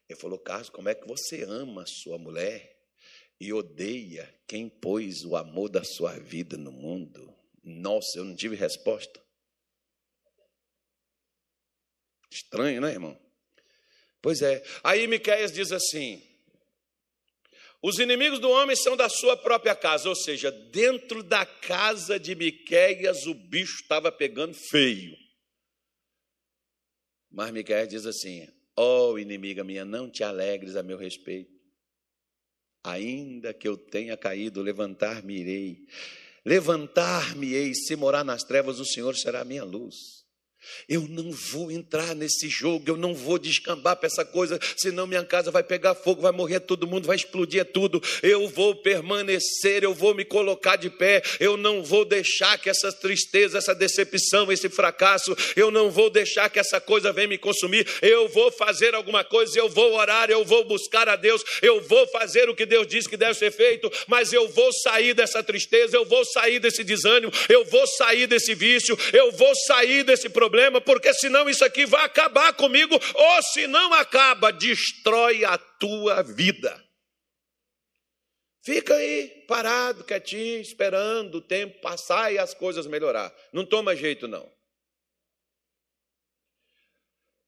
Ele 0.08 0.18
falou, 0.18 0.38
Carlos, 0.38 0.70
como 0.70 0.88
é 0.88 0.94
que 0.94 1.06
você 1.06 1.42
ama 1.44 1.82
a 1.82 1.86
sua 1.86 2.18
mulher 2.18 2.74
e 3.40 3.52
odeia 3.52 4.32
quem 4.46 4.68
pôs 4.68 5.24
o 5.24 5.36
amor 5.36 5.68
da 5.68 5.82
sua 5.82 6.12
vida 6.18 6.56
no 6.56 6.72
mundo? 6.72 7.34
Nossa, 7.62 8.18
eu 8.18 8.24
não 8.24 8.36
tive 8.36 8.56
resposta. 8.56 9.22
Estranho, 12.30 12.80
né, 12.80 12.90
irmão? 12.92 13.18
Pois 14.24 14.40
é. 14.40 14.64
Aí 14.82 15.06
Miqueias 15.06 15.52
diz 15.52 15.70
assim: 15.70 16.22
Os 17.82 17.98
inimigos 17.98 18.38
do 18.38 18.48
homem 18.48 18.74
são 18.74 18.96
da 18.96 19.06
sua 19.06 19.36
própria 19.36 19.76
casa, 19.76 20.08
ou 20.08 20.16
seja, 20.16 20.50
dentro 20.50 21.22
da 21.22 21.44
casa 21.44 22.18
de 22.18 22.34
Miqueias 22.34 23.26
o 23.26 23.34
bicho 23.34 23.82
estava 23.82 24.10
pegando 24.10 24.54
feio. 24.54 25.14
Mas 27.30 27.50
Miqueias 27.50 27.86
diz 27.86 28.06
assim: 28.06 28.48
Ó 28.74 29.10
oh, 29.10 29.18
inimiga 29.18 29.62
minha, 29.62 29.84
não 29.84 30.10
te 30.10 30.24
alegres 30.24 30.74
a 30.74 30.82
meu 30.82 30.96
respeito. 30.96 31.52
Ainda 32.82 33.52
que 33.52 33.68
eu 33.68 33.76
tenha 33.76 34.16
caído, 34.16 34.62
levantar-me-irei. 34.62 35.86
Levantar-me-ei, 36.46 37.74
se 37.74 37.94
morar 37.94 38.24
nas 38.24 38.42
trevas, 38.42 38.80
o 38.80 38.86
Senhor 38.86 39.14
será 39.16 39.42
a 39.42 39.44
minha 39.44 39.64
luz. 39.64 40.23
Eu 40.88 41.06
não 41.08 41.30
vou 41.30 41.70
entrar 41.70 42.14
nesse 42.14 42.48
jogo, 42.48 42.84
eu 42.86 42.96
não 42.96 43.14
vou 43.14 43.38
descambar 43.38 43.96
para 43.96 44.06
essa 44.06 44.24
coisa, 44.24 44.58
senão 44.76 45.06
minha 45.06 45.24
casa 45.24 45.50
vai 45.50 45.62
pegar 45.62 45.94
fogo, 45.94 46.22
vai 46.22 46.32
morrer 46.32 46.60
todo 46.60 46.86
mundo, 46.86 47.06
vai 47.06 47.16
explodir 47.16 47.64
tudo. 47.66 48.02
Eu 48.22 48.48
vou 48.48 48.74
permanecer, 48.74 49.82
eu 49.82 49.94
vou 49.94 50.14
me 50.14 50.24
colocar 50.24 50.76
de 50.76 50.90
pé, 50.90 51.22
eu 51.40 51.56
não 51.56 51.82
vou 51.82 52.04
deixar 52.04 52.58
que 52.58 52.68
essa 52.68 52.92
tristeza, 52.92 53.58
essa 53.58 53.74
decepção, 53.74 54.50
esse 54.52 54.68
fracasso, 54.68 55.36
eu 55.56 55.70
não 55.70 55.90
vou 55.90 56.10
deixar 56.10 56.50
que 56.50 56.58
essa 56.58 56.80
coisa 56.80 57.12
venha 57.12 57.28
me 57.28 57.38
consumir. 57.38 57.86
Eu 58.02 58.28
vou 58.28 58.50
fazer 58.52 58.94
alguma 58.94 59.24
coisa, 59.24 59.58
eu 59.58 59.68
vou 59.68 59.94
orar, 59.94 60.30
eu 60.30 60.44
vou 60.44 60.64
buscar 60.64 61.08
a 61.08 61.16
Deus, 61.16 61.42
eu 61.62 61.80
vou 61.82 62.06
fazer 62.08 62.48
o 62.48 62.54
que 62.54 62.66
Deus 62.66 62.86
diz 62.86 63.06
que 63.06 63.16
deve 63.16 63.34
ser 63.34 63.50
feito, 63.50 63.90
mas 64.06 64.32
eu 64.32 64.48
vou 64.48 64.72
sair 64.72 65.14
dessa 65.14 65.42
tristeza, 65.42 65.96
eu 65.96 66.04
vou 66.04 66.24
sair 66.24 66.58
desse 66.58 66.84
desânimo, 66.84 67.32
eu 67.48 67.64
vou 67.64 67.86
sair 67.86 68.26
desse 68.26 68.54
vício, 68.54 68.98
eu 69.12 69.32
vou 69.32 69.54
sair 69.66 70.04
desse 70.04 70.28
problema 70.28 70.53
problema, 70.54 70.80
porque 70.80 71.12
senão 71.12 71.50
isso 71.50 71.64
aqui 71.64 71.84
vai 71.84 72.04
acabar 72.04 72.54
comigo, 72.54 72.94
ou 72.94 73.42
se 73.42 73.66
não 73.66 73.92
acaba, 73.92 74.52
destrói 74.52 75.44
a 75.44 75.58
tua 75.58 76.22
vida. 76.22 76.80
Fica 78.62 78.94
aí, 78.94 79.44
parado, 79.48 80.04
quietinho, 80.04 80.60
esperando 80.60 81.38
o 81.38 81.42
tempo 81.42 81.80
passar 81.80 82.32
e 82.32 82.38
as 82.38 82.54
coisas 82.54 82.86
melhorar. 82.86 83.34
Não 83.52 83.66
toma 83.66 83.96
jeito, 83.96 84.28
não. 84.28 84.48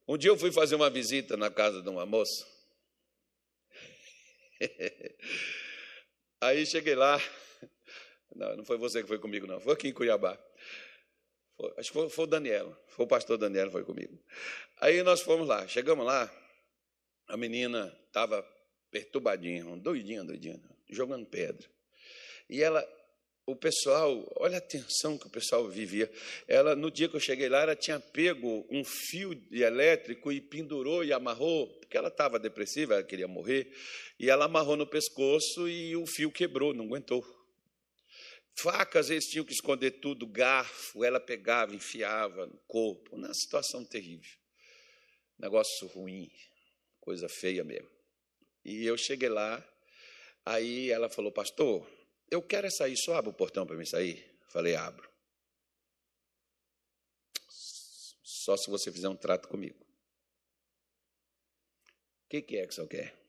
Um 0.09 0.19
dia 0.19 0.31
eu 0.31 0.37
fui 0.37 0.51
fazer 0.51 0.75
uma 0.75 0.91
visita 0.91 1.37
na 1.37 1.49
casa 1.51 1.81
de 1.81 1.89
uma 1.89 2.05
moça. 2.05 2.45
Aí 6.41 6.67
cheguei 6.67 6.95
lá. 6.97 7.21
Não, 8.35 8.57
não 8.57 8.65
foi 8.65 8.77
você 8.77 9.01
que 9.01 9.09
foi 9.09 9.19
comigo, 9.19 9.47
não. 9.47 9.61
Foi 9.61 9.73
aqui 9.75 9.89
em 9.89 9.93
Cuiabá. 9.93 10.39
Acho 11.79 11.91
que 11.91 11.99
foi, 11.99 12.09
foi 12.11 12.25
o 12.25 12.29
Daniel, 12.29 12.77
foi 12.89 13.05
o 13.07 13.09
pastor 13.09 13.39
Daniel, 13.39 13.71
foi 13.71 13.83
comigo. 13.85 14.19
Aí 14.81 15.03
nós 15.03 15.23
fomos 15.23 15.49
lá, 15.49 15.67
chegamos 15.67 16.05
lá, 16.05 16.31
a 17.29 17.37
menina 17.37 17.97
estava 18.07 18.47
perturbadinha, 18.91 19.65
doidinha, 19.77 20.23
doidinha, 20.23 20.61
jogando 20.91 21.27
pedra. 21.27 21.67
E 22.49 22.63
ela, 22.63 22.87
o 23.47 23.57
pessoal, 23.57 24.31
olha 24.37 24.59
a 24.59 24.61
tensão 24.61 25.17
que 25.17 25.27
o 25.27 25.31
pessoal 25.31 25.69
vivia. 25.69 26.11
Ela, 26.47 26.77
no 26.77 26.91
dia 26.91 27.09
que 27.09 27.17
eu 27.17 27.21
cheguei 27.21 27.49
lá, 27.49 27.63
ela 27.63 27.75
tinha 27.75 27.99
pego 27.99 28.67
um 28.71 28.85
fio 28.85 29.33
elétrico 29.51 30.31
e 30.31 30.41
pendurou 30.41 31.05
e 31.05 31.13
amarrou, 31.13 31.69
porque 31.79 31.97
ela 31.97 32.09
estava 32.09 32.39
depressiva, 32.39 32.95
ela 32.95 33.03
queria 33.03 33.29
morrer, 33.29 33.73
e 34.19 34.31
ela 34.31 34.45
amarrou 34.45 34.77
no 34.77 34.87
pescoço 34.87 35.69
e 35.69 35.97
o 35.97 36.07
fio 36.07 36.31
quebrou, 36.31 36.75
não 36.75 36.85
aguentou. 36.85 37.36
Facas, 38.59 39.11
eles 39.11 39.27
tinham 39.27 39.45
que 39.45 39.53
esconder 39.53 40.01
tudo, 40.01 40.27
garfo, 40.27 41.05
ela 41.05 41.21
pegava, 41.21 41.75
enfiava 41.75 42.47
no 42.47 42.57
corpo. 42.67 43.15
Uma 43.15 43.33
situação 43.35 43.85
terrível. 43.85 44.35
Negócio 45.39 45.87
ruim, 45.89 46.31
coisa 46.99 47.29
feia 47.29 47.63
mesmo. 47.63 47.91
E 48.65 48.85
eu 48.85 48.97
cheguei 48.97 49.29
lá, 49.29 49.63
aí 50.45 50.91
ela 50.91 51.11
falou, 51.11 51.31
pastor, 51.31 51.87
eu 52.31 52.43
quero 52.43 52.67
é 52.67 52.71
sair, 52.71 52.97
só 52.97 53.15
abre 53.17 53.31
o 53.31 53.35
portão 53.35 53.67
para 53.67 53.77
mim 53.77 53.85
sair? 53.85 54.27
Falei, 54.49 54.75
abro. 54.75 55.09
Só 58.23 58.57
se 58.57 58.71
você 58.71 58.91
fizer 58.91 59.09
um 59.09 59.17
trato 59.17 59.49
comigo. 59.49 59.85
O 62.25 62.29
que, 62.31 62.41
que 62.41 62.57
é 62.57 62.67
que 62.67 62.75
você 62.75 62.87
quer? 62.87 63.26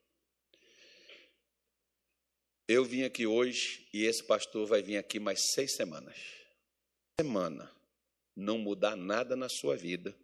Eu 2.68 2.84
vim 2.84 3.04
aqui 3.04 3.26
hoje 3.26 3.88
e 3.94 4.04
esse 4.04 4.22
pastor 4.22 4.68
vai 4.68 4.82
vir 4.82 4.98
aqui 4.98 5.22
mais 5.22 5.40
seis 5.54 5.74
semanas. 5.76 6.18
Semana. 7.18 7.72
não 8.36 8.58
mudar 8.58 8.96
nada 8.96 9.36
na 9.36 9.48
sua 9.50 9.76
vida, 9.76 10.16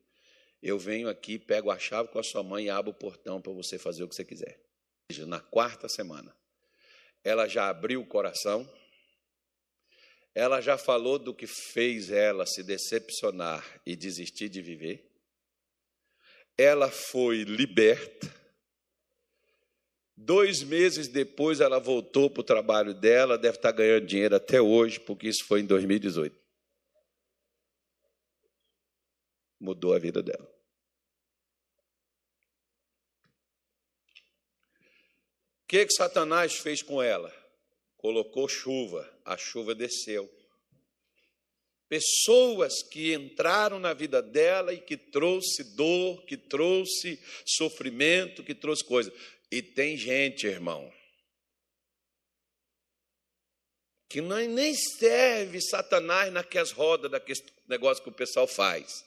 eu 0.61 0.77
venho 0.77 1.09
aqui, 1.09 1.39
pego 1.39 1.71
a 1.71 1.79
chave 1.79 2.09
com 2.09 2.19
a 2.19 2.23
sua 2.23 2.43
mãe 2.43 2.65
e 2.65 2.69
abro 2.69 2.91
o 2.91 2.93
portão 2.93 3.41
para 3.41 3.51
você 3.53 3.79
fazer 3.79 4.03
o 4.03 4.09
que 4.09 4.15
você 4.15 4.25
quiser. 4.25 4.59
Na 5.25 5.39
quarta 5.39 5.87
semana, 5.87 6.35
ela 7.23 7.47
já 7.47 7.69
abriu 7.69 8.01
o 8.01 8.05
coração, 8.05 8.69
ela 10.35 10.59
já 10.61 10.77
falou 10.77 11.17
do 11.17 11.33
que 11.33 11.47
fez 11.47 12.11
ela 12.11 12.45
se 12.45 12.61
decepcionar 12.61 13.81
e 13.85 13.95
desistir 13.95 14.49
de 14.49 14.61
viver, 14.61 15.09
ela 16.57 16.91
foi 16.91 17.43
liberta. 17.43 18.42
Dois 20.15 20.61
meses 20.61 21.07
depois, 21.07 21.59
ela 21.59 21.79
voltou 21.79 22.29
para 22.29 22.41
o 22.41 22.43
trabalho 22.43 22.93
dela, 22.93 23.37
deve 23.37 23.57
estar 23.57 23.71
ganhando 23.71 24.05
dinheiro 24.05 24.35
até 24.35 24.61
hoje, 24.61 24.99
porque 24.99 25.27
isso 25.27 25.43
foi 25.45 25.61
em 25.61 25.65
2018. 25.65 26.35
Mudou 29.59 29.93
a 29.93 29.99
vida 29.99 30.21
dela. 30.21 30.47
O 35.63 35.67
que, 35.67 35.85
que 35.85 35.93
Satanás 35.93 36.53
fez 36.53 36.83
com 36.83 37.01
ela? 37.01 37.33
Colocou 37.97 38.47
chuva, 38.47 39.09
a 39.25 39.35
chuva 39.37 39.73
desceu 39.73 40.29
pessoas 41.93 42.81
que 42.81 43.13
entraram 43.13 43.77
na 43.77 43.93
vida 43.93 44.19
dela 44.19 44.73
e 44.73 44.79
que 44.79 44.97
trouxe 44.97 45.75
dor, 45.75 46.25
que 46.25 46.35
trouxe 46.35 47.21
sofrimento, 47.45 48.43
que 48.43 48.55
trouxe 48.55 48.83
coisa. 48.83 49.13
E 49.53 49.61
tem 49.61 49.95
gente, 49.95 50.47
irmão, 50.47 50.91
que 54.09 54.19
não, 54.19 54.39
nem 54.47 54.73
serve 54.73 55.61
Satanás 55.61 56.33
naquelas 56.33 56.71
rodas 56.71 57.11
daquele 57.11 57.39
negócio 57.67 58.01
que 58.01 58.09
o 58.09 58.13
pessoal 58.13 58.47
faz. 58.47 59.05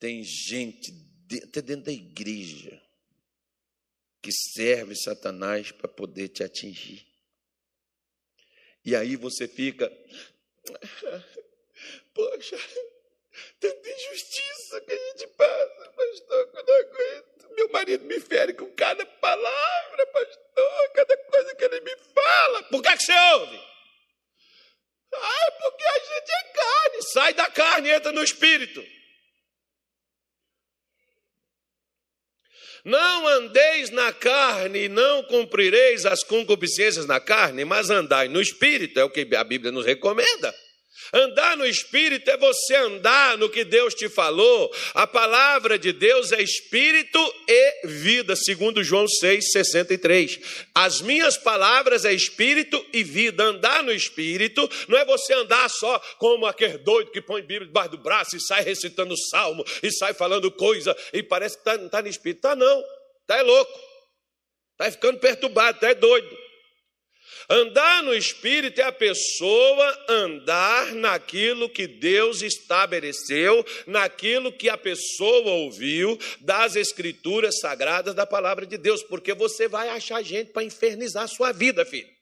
Tem 0.00 0.24
gente 0.24 0.90
até 1.44 1.60
dentro 1.60 1.84
da 1.84 1.92
igreja 1.92 2.82
que 4.22 4.32
serve 4.32 4.96
Satanás 4.96 5.70
para 5.70 5.86
poder 5.86 6.28
te 6.28 6.42
atingir. 6.42 7.06
E 8.82 8.96
aí 8.96 9.16
você 9.16 9.46
fica, 9.46 9.92
Poxa, 12.14 12.56
tanta 13.60 13.90
injustiça 13.90 14.80
que 14.80 14.92
a 14.92 15.10
gente 15.10 15.26
passa, 15.26 15.92
pastor, 15.94 16.52
que 16.52 16.56
eu 16.56 16.64
não 16.64 16.74
aguento. 16.74 17.54
Meu 17.54 17.68
marido 17.88 18.04
me 18.04 18.20
fere 18.20 18.52
com 18.52 18.66
cada 18.72 19.04
palavra, 19.06 20.06
pastor, 20.06 20.92
cada 20.94 21.16
coisa 21.16 21.54
que 21.54 21.64
ele 21.64 21.80
me 21.80 21.96
fala. 22.14 22.62
Por 22.64 22.82
que, 22.82 22.96
que 22.96 23.02
você 23.02 23.18
ouve? 23.34 23.60
Ah, 25.14 25.52
porque 25.62 25.84
a 25.84 25.98
gente 25.98 26.30
é 26.30 26.52
carne. 26.52 27.02
Sai 27.02 27.34
da 27.34 27.50
carne, 27.50 27.90
entra 27.90 28.12
no 28.12 28.22
espírito. 28.22 28.84
Não 32.84 33.26
andeis 33.26 33.90
na 33.90 34.12
carne 34.12 34.84
e 34.84 34.88
não 34.88 35.22
cumprireis 35.24 36.06
as 36.06 36.22
concupiscências 36.22 37.06
na 37.06 37.20
carne, 37.20 37.64
mas 37.64 37.90
andai 37.90 38.28
no 38.28 38.40
espírito, 38.40 39.00
é 39.00 39.04
o 39.04 39.10
que 39.10 39.34
a 39.34 39.44
Bíblia 39.44 39.72
nos 39.72 39.84
recomenda. 39.84 40.54
Andar 41.12 41.56
no 41.56 41.66
Espírito 41.66 42.30
é 42.30 42.36
você 42.36 42.74
andar 42.74 43.38
no 43.38 43.48
que 43.48 43.64
Deus 43.64 43.94
te 43.94 44.08
falou. 44.08 44.70
A 44.92 45.06
palavra 45.06 45.78
de 45.78 45.92
Deus 45.92 46.32
é 46.32 46.42
Espírito 46.42 47.18
e 47.48 47.86
vida, 47.86 48.36
segundo 48.36 48.84
João 48.84 49.06
6,63. 49.06 50.66
As 50.74 51.00
minhas 51.00 51.38
palavras 51.38 52.04
é 52.04 52.12
Espírito 52.12 52.84
e 52.92 53.02
vida. 53.02 53.44
Andar 53.44 53.82
no 53.82 53.92
Espírito 53.92 54.68
não 54.86 54.98
é 54.98 55.04
você 55.04 55.32
andar 55.32 55.70
só 55.70 55.98
como 56.18 56.44
aquele 56.44 56.78
doido 56.78 57.10
que 57.10 57.22
põe 57.22 57.40
Bíblia 57.40 57.66
debaixo 57.66 57.92
do 57.92 57.98
braço 57.98 58.36
e 58.36 58.40
sai 58.40 58.62
recitando 58.62 59.16
salmo 59.30 59.64
e 59.82 59.90
sai 59.90 60.12
falando 60.12 60.50
coisa 60.50 60.94
e 61.12 61.22
parece 61.22 61.56
que 61.56 61.64
tá, 61.64 61.74
está 61.76 62.02
no 62.02 62.08
Espírito. 62.08 62.38
Está 62.38 62.54
não, 62.54 62.84
está 63.22 63.38
é 63.38 63.42
louco, 63.42 63.80
está 64.72 64.90
ficando 64.90 65.18
perturbado, 65.18 65.76
está 65.76 65.88
é 65.88 65.94
doido. 65.94 66.47
Andar 67.50 68.02
no 68.02 68.14
Espírito 68.14 68.78
é 68.78 68.84
a 68.84 68.92
pessoa 68.92 70.04
andar 70.06 70.94
naquilo 70.94 71.70
que 71.70 71.86
Deus 71.86 72.42
estabeleceu, 72.42 73.64
naquilo 73.86 74.52
que 74.52 74.68
a 74.68 74.76
pessoa 74.76 75.50
ouviu 75.52 76.18
das 76.40 76.76
Escrituras 76.76 77.58
sagradas 77.58 78.14
da 78.14 78.26
palavra 78.26 78.66
de 78.66 78.76
Deus, 78.76 79.02
porque 79.02 79.32
você 79.32 79.66
vai 79.66 79.88
achar 79.88 80.22
gente 80.22 80.52
para 80.52 80.62
infernizar 80.62 81.24
a 81.24 81.28
sua 81.28 81.50
vida, 81.50 81.86
filho. 81.86 82.14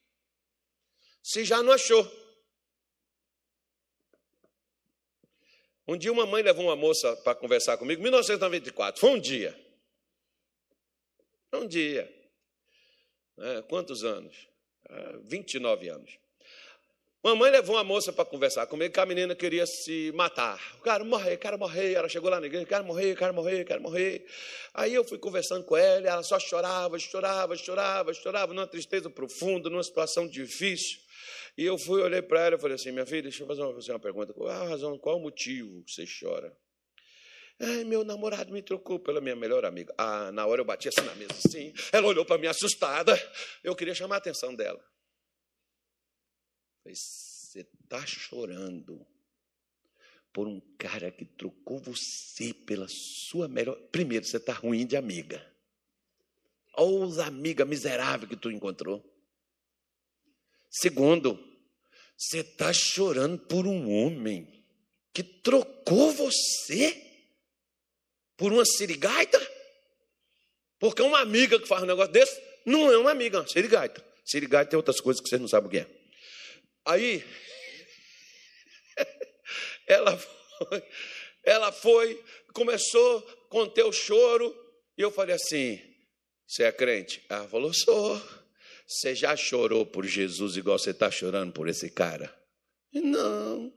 Se 1.20 1.44
já 1.44 1.60
não 1.60 1.72
achou. 1.72 2.08
Um 5.88 5.96
dia 5.96 6.12
uma 6.12 6.26
mãe 6.26 6.40
levou 6.40 6.66
uma 6.66 6.76
moça 6.76 7.16
para 7.16 7.34
conversar 7.34 7.76
comigo, 7.78 8.00
1994, 8.00 9.00
foi 9.00 9.10
um 9.10 9.18
dia. 9.18 9.60
Um 11.52 11.66
dia. 11.66 12.12
É, 13.38 13.62
quantos 13.62 14.04
anos? 14.04 14.55
29 15.24 15.88
anos. 15.88 16.18
Mamãe 17.26 17.50
levou 17.50 17.74
uma 17.74 17.82
moça 17.82 18.12
para 18.12 18.24
conversar 18.24 18.68
comigo 18.68 18.94
que 18.94 19.00
a 19.00 19.04
menina 19.04 19.34
queria 19.34 19.66
se 19.66 20.12
matar. 20.14 20.60
O 20.78 20.82
cara 20.82 21.02
morrer, 21.02 21.36
quero 21.38 21.58
morrer. 21.58 21.94
Ela 21.94 22.08
chegou 22.08 22.30
lá 22.30 22.38
na 22.38 22.46
igreja, 22.46 22.64
quero 22.64 22.84
morrer, 22.84 23.16
quero 23.16 23.34
morrer, 23.34 23.64
quero 23.64 23.82
morrer. 23.82 24.24
Aí 24.72 24.94
eu 24.94 25.02
fui 25.02 25.18
conversando 25.18 25.64
com 25.64 25.76
ela, 25.76 26.08
ela 26.08 26.22
só 26.22 26.38
chorava, 26.38 26.96
chorava, 27.00 27.56
chorava, 27.56 28.14
chorava, 28.14 28.54
numa 28.54 28.66
tristeza 28.66 29.10
profunda, 29.10 29.68
numa 29.68 29.82
situação 29.82 30.28
difícil. 30.28 31.00
E 31.58 31.64
eu 31.64 31.76
fui, 31.76 32.00
olhei 32.00 32.22
para 32.22 32.46
ela 32.46 32.54
e 32.54 32.58
falei 32.60 32.76
assim: 32.76 32.92
minha 32.92 33.04
filha, 33.04 33.22
deixa 33.22 33.42
eu 33.42 33.46
fazer 33.48 33.62
uma, 33.62 33.74
fazer 33.74 33.90
uma 33.90 33.98
pergunta. 33.98 34.32
Qual 34.32 34.48
a 34.48 34.68
razão, 34.68 34.96
qual 34.96 35.16
o 35.16 35.20
motivo 35.20 35.82
que 35.82 35.90
você 35.90 36.04
chora? 36.06 36.56
Ai, 37.58 37.84
meu 37.84 38.04
namorado 38.04 38.52
me 38.52 38.62
trocou 38.62 38.98
pela 38.98 39.20
minha 39.20 39.34
melhor 39.34 39.64
amiga. 39.64 39.94
Ah, 39.96 40.30
na 40.30 40.44
hora 40.46 40.60
eu 40.60 40.64
bati 40.64 40.88
assim 40.88 41.00
na 41.00 41.14
mesa, 41.14 41.32
assim. 41.32 41.72
Ela 41.90 42.06
olhou 42.06 42.24
para 42.24 42.38
mim 42.38 42.46
assustada. 42.46 43.14
Eu 43.64 43.74
queria 43.74 43.94
chamar 43.94 44.16
a 44.16 44.18
atenção 44.18 44.54
dela. 44.54 44.82
Falei, 46.82 46.94
você 46.94 47.60
está 47.60 48.04
chorando 48.04 49.06
por 50.32 50.46
um 50.46 50.60
cara 50.76 51.10
que 51.10 51.24
trocou 51.24 51.78
você 51.78 52.52
pela 52.52 52.86
sua 52.88 53.48
melhor. 53.48 53.74
Primeiro, 53.90 54.26
você 54.26 54.36
está 54.36 54.52
ruim 54.52 54.86
de 54.86 54.94
amiga. 54.94 55.44
Ou 56.74 57.02
os 57.04 57.18
amiga 57.18 57.64
miserável 57.64 58.28
que 58.28 58.36
tu 58.36 58.50
encontrou. 58.50 59.02
Segundo, 60.68 61.42
você 62.18 62.40
está 62.40 62.70
chorando 62.70 63.38
por 63.38 63.66
um 63.66 63.90
homem 63.90 64.62
que 65.10 65.22
trocou 65.22 66.12
você 66.12 67.05
por 68.36 68.52
uma 68.52 68.64
sirigaita? 68.64 69.40
Porque 70.78 71.02
uma 71.02 71.20
amiga 71.20 71.58
que 71.58 71.66
faz 71.66 71.82
um 71.82 71.86
negócio 71.86 72.12
desse 72.12 72.40
não 72.64 72.90
é 72.90 72.98
uma 72.98 73.10
amiga, 73.10 73.38
é 73.38 73.40
uma 73.40 73.48
sirigaita. 73.48 74.04
Sirigaita 74.24 74.70
tem 74.70 74.76
outras 74.76 75.00
coisas 75.00 75.22
que 75.22 75.28
vocês 75.28 75.40
não 75.40 75.48
sabem 75.48 75.68
o 75.68 75.70
que 75.70 75.78
é. 75.78 75.86
Aí, 76.84 77.24
ela 79.86 80.16
foi, 80.16 80.82
ela 81.44 81.72
foi, 81.72 82.24
começou 82.52 83.18
a 83.18 83.48
conter 83.48 83.84
o 83.84 83.92
choro, 83.92 84.54
e 84.96 85.02
eu 85.02 85.10
falei 85.10 85.34
assim: 85.34 85.80
Você 86.46 86.64
é 86.64 86.72
crente? 86.72 87.24
Ela 87.28 87.48
falou: 87.48 87.72
Sou. 87.72 88.20
Você 88.88 89.16
já 89.16 89.36
chorou 89.36 89.84
por 89.84 90.06
Jesus 90.06 90.56
igual 90.56 90.78
você 90.78 90.90
está 90.90 91.10
chorando 91.10 91.52
por 91.52 91.68
esse 91.68 91.90
cara? 91.90 92.32
Não. 92.92 93.72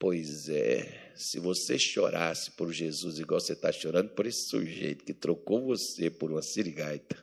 Pois 0.00 0.48
é, 0.48 1.12
se 1.14 1.38
você 1.38 1.78
chorasse 1.78 2.52
por 2.52 2.72
Jesus 2.72 3.18
igual 3.18 3.38
você 3.38 3.52
está 3.52 3.70
chorando 3.70 4.08
por 4.08 4.24
esse 4.24 4.48
sujeito 4.48 5.04
que 5.04 5.12
trocou 5.12 5.66
você 5.66 6.08
por 6.08 6.30
uma 6.30 6.40
sirigaita, 6.40 7.22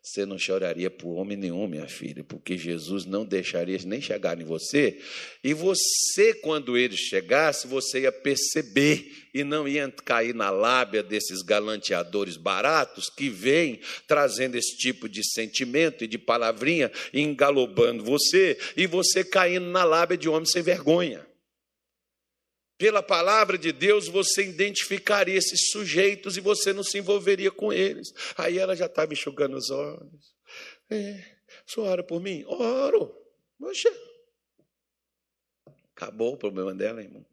você 0.00 0.24
não 0.24 0.38
choraria 0.38 0.88
por 0.88 1.16
homem 1.16 1.36
nenhum, 1.36 1.66
minha 1.66 1.88
filha, 1.88 2.22
porque 2.22 2.56
Jesus 2.56 3.04
não 3.04 3.24
deixaria 3.24 3.76
nem 3.84 4.00
chegar 4.00 4.40
em 4.40 4.44
você, 4.44 5.00
e 5.42 5.52
você, 5.52 6.32
quando 6.32 6.78
ele 6.78 6.96
chegasse, 6.96 7.66
você 7.66 8.02
ia 8.02 8.12
perceber 8.12 9.28
e 9.34 9.42
não 9.42 9.66
ia 9.66 9.90
cair 9.90 10.32
na 10.32 10.48
lábia 10.48 11.02
desses 11.02 11.42
galanteadores 11.42 12.36
baratos 12.36 13.10
que 13.10 13.28
vêm 13.28 13.80
trazendo 14.06 14.54
esse 14.54 14.76
tipo 14.76 15.08
de 15.08 15.24
sentimento 15.24 16.04
e 16.04 16.06
de 16.06 16.18
palavrinha, 16.18 16.88
engalobando 17.12 18.04
você, 18.04 18.56
e 18.76 18.86
você 18.86 19.24
caindo 19.24 19.66
na 19.66 19.82
lábia 19.82 20.16
de 20.16 20.28
homem 20.28 20.46
sem 20.46 20.62
vergonha 20.62 21.28
pela 22.80 23.02
palavra 23.02 23.58
de 23.58 23.72
Deus, 23.72 24.08
você 24.08 24.42
identificaria 24.42 25.36
esses 25.36 25.68
sujeitos 25.70 26.38
e 26.38 26.40
você 26.40 26.72
não 26.72 26.82
se 26.82 26.96
envolveria 26.96 27.50
com 27.50 27.70
eles. 27.70 28.10
Aí 28.38 28.56
ela 28.56 28.74
já 28.74 28.86
estava 28.86 29.12
enxugando 29.12 29.54
os 29.54 29.68
olhos. 29.68 30.34
É, 30.88 31.22
só 31.66 31.82
ora 31.82 32.02
por 32.02 32.22
mim? 32.22 32.42
Oro. 32.46 33.14
Poxa. 33.58 33.94
Acabou 35.94 36.32
o 36.32 36.38
problema 36.38 36.74
dela, 36.74 37.02
irmão. 37.02 37.26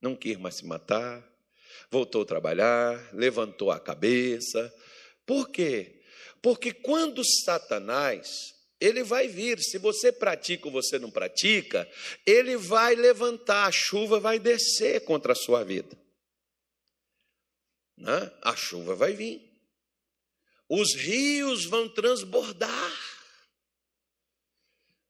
Não 0.00 0.14
quis 0.14 0.36
mais 0.38 0.54
se 0.54 0.64
matar. 0.64 1.28
Voltou 1.90 2.22
a 2.22 2.26
trabalhar, 2.26 3.12
levantou 3.12 3.72
a 3.72 3.80
cabeça. 3.80 4.72
Por 5.26 5.48
quê? 5.48 6.00
Porque 6.40 6.72
quando 6.72 7.24
Satanás 7.24 8.54
ele 8.86 9.02
vai 9.02 9.28
vir. 9.28 9.58
Se 9.60 9.78
você 9.78 10.12
pratica 10.12 10.66
ou 10.66 10.72
você 10.72 10.98
não 10.98 11.10
pratica, 11.10 11.90
ele 12.24 12.56
vai 12.56 12.94
levantar, 12.94 13.66
a 13.66 13.72
chuva 13.72 14.20
vai 14.20 14.38
descer 14.38 15.04
contra 15.04 15.32
a 15.32 15.36
sua 15.36 15.64
vida. 15.64 15.96
Né? 17.96 18.30
A 18.42 18.54
chuva 18.54 18.94
vai 18.94 19.14
vir. 19.14 19.42
Os 20.68 20.94
rios 20.94 21.64
vão 21.64 21.88
transbordar. 21.88 22.92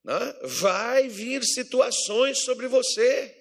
Né? 0.03 0.39
Vai 0.43 1.07
vir 1.07 1.43
situações 1.43 2.43
sobre 2.43 2.67
você. 2.67 3.35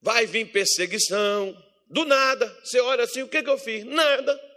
Vai 0.00 0.26
vir 0.26 0.50
perseguição. 0.50 1.56
Do 1.86 2.04
nada, 2.04 2.48
você 2.62 2.80
olha 2.80 3.04
assim: 3.04 3.22
o 3.22 3.28
que, 3.28 3.42
que 3.42 3.50
eu 3.50 3.58
fiz? 3.58 3.84
Nada. 3.84 4.49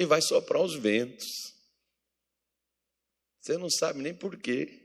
E 0.00 0.06
vai 0.06 0.22
soprar 0.22 0.62
os 0.62 0.74
ventos. 0.74 1.26
Você 3.38 3.58
não 3.58 3.68
sabe 3.68 4.00
nem 4.00 4.14
por 4.14 4.34
quê. 4.38 4.80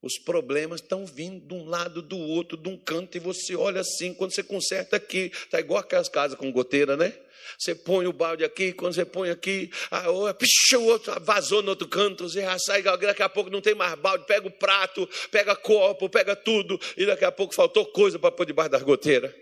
Os 0.00 0.18
problemas 0.18 0.80
estão 0.80 1.04
vindo 1.04 1.46
de 1.46 1.52
um 1.52 1.66
lado, 1.66 2.00
do 2.00 2.16
outro, 2.16 2.56
de 2.56 2.70
um 2.70 2.76
canto, 2.78 3.18
e 3.18 3.20
você 3.20 3.54
olha 3.54 3.82
assim, 3.82 4.14
quando 4.14 4.34
você 4.34 4.42
conserta 4.42 4.96
aqui, 4.96 5.30
está 5.34 5.60
igual 5.60 5.80
aquelas 5.80 6.08
casas 6.08 6.38
com 6.38 6.50
goteira, 6.50 6.96
né? 6.96 7.16
Você 7.58 7.74
põe 7.74 8.06
o 8.06 8.14
balde 8.14 8.44
aqui, 8.44 8.72
quando 8.72 8.94
você 8.94 9.04
põe 9.04 9.28
aqui, 9.28 9.70
a, 9.90 10.32
pixa, 10.32 10.78
o 10.78 10.86
outro 10.86 11.20
vazou 11.20 11.62
no 11.62 11.68
outro 11.68 11.86
canto, 11.86 12.26
você 12.26 12.40
já 12.40 12.58
sai, 12.58 12.82
daqui 12.82 13.22
a 13.22 13.28
pouco 13.28 13.50
não 13.50 13.60
tem 13.60 13.74
mais 13.74 13.94
balde, 13.96 14.24
pega 14.26 14.48
o 14.48 14.50
prato, 14.50 15.06
pega 15.30 15.54
copo, 15.54 16.08
pega 16.08 16.34
tudo, 16.34 16.80
e 16.96 17.04
daqui 17.04 17.26
a 17.26 17.30
pouco 17.30 17.54
faltou 17.54 17.84
coisa 17.92 18.18
para 18.18 18.32
pôr 18.32 18.46
debaixo 18.46 18.70
das 18.70 18.82
goteiras. 18.82 19.34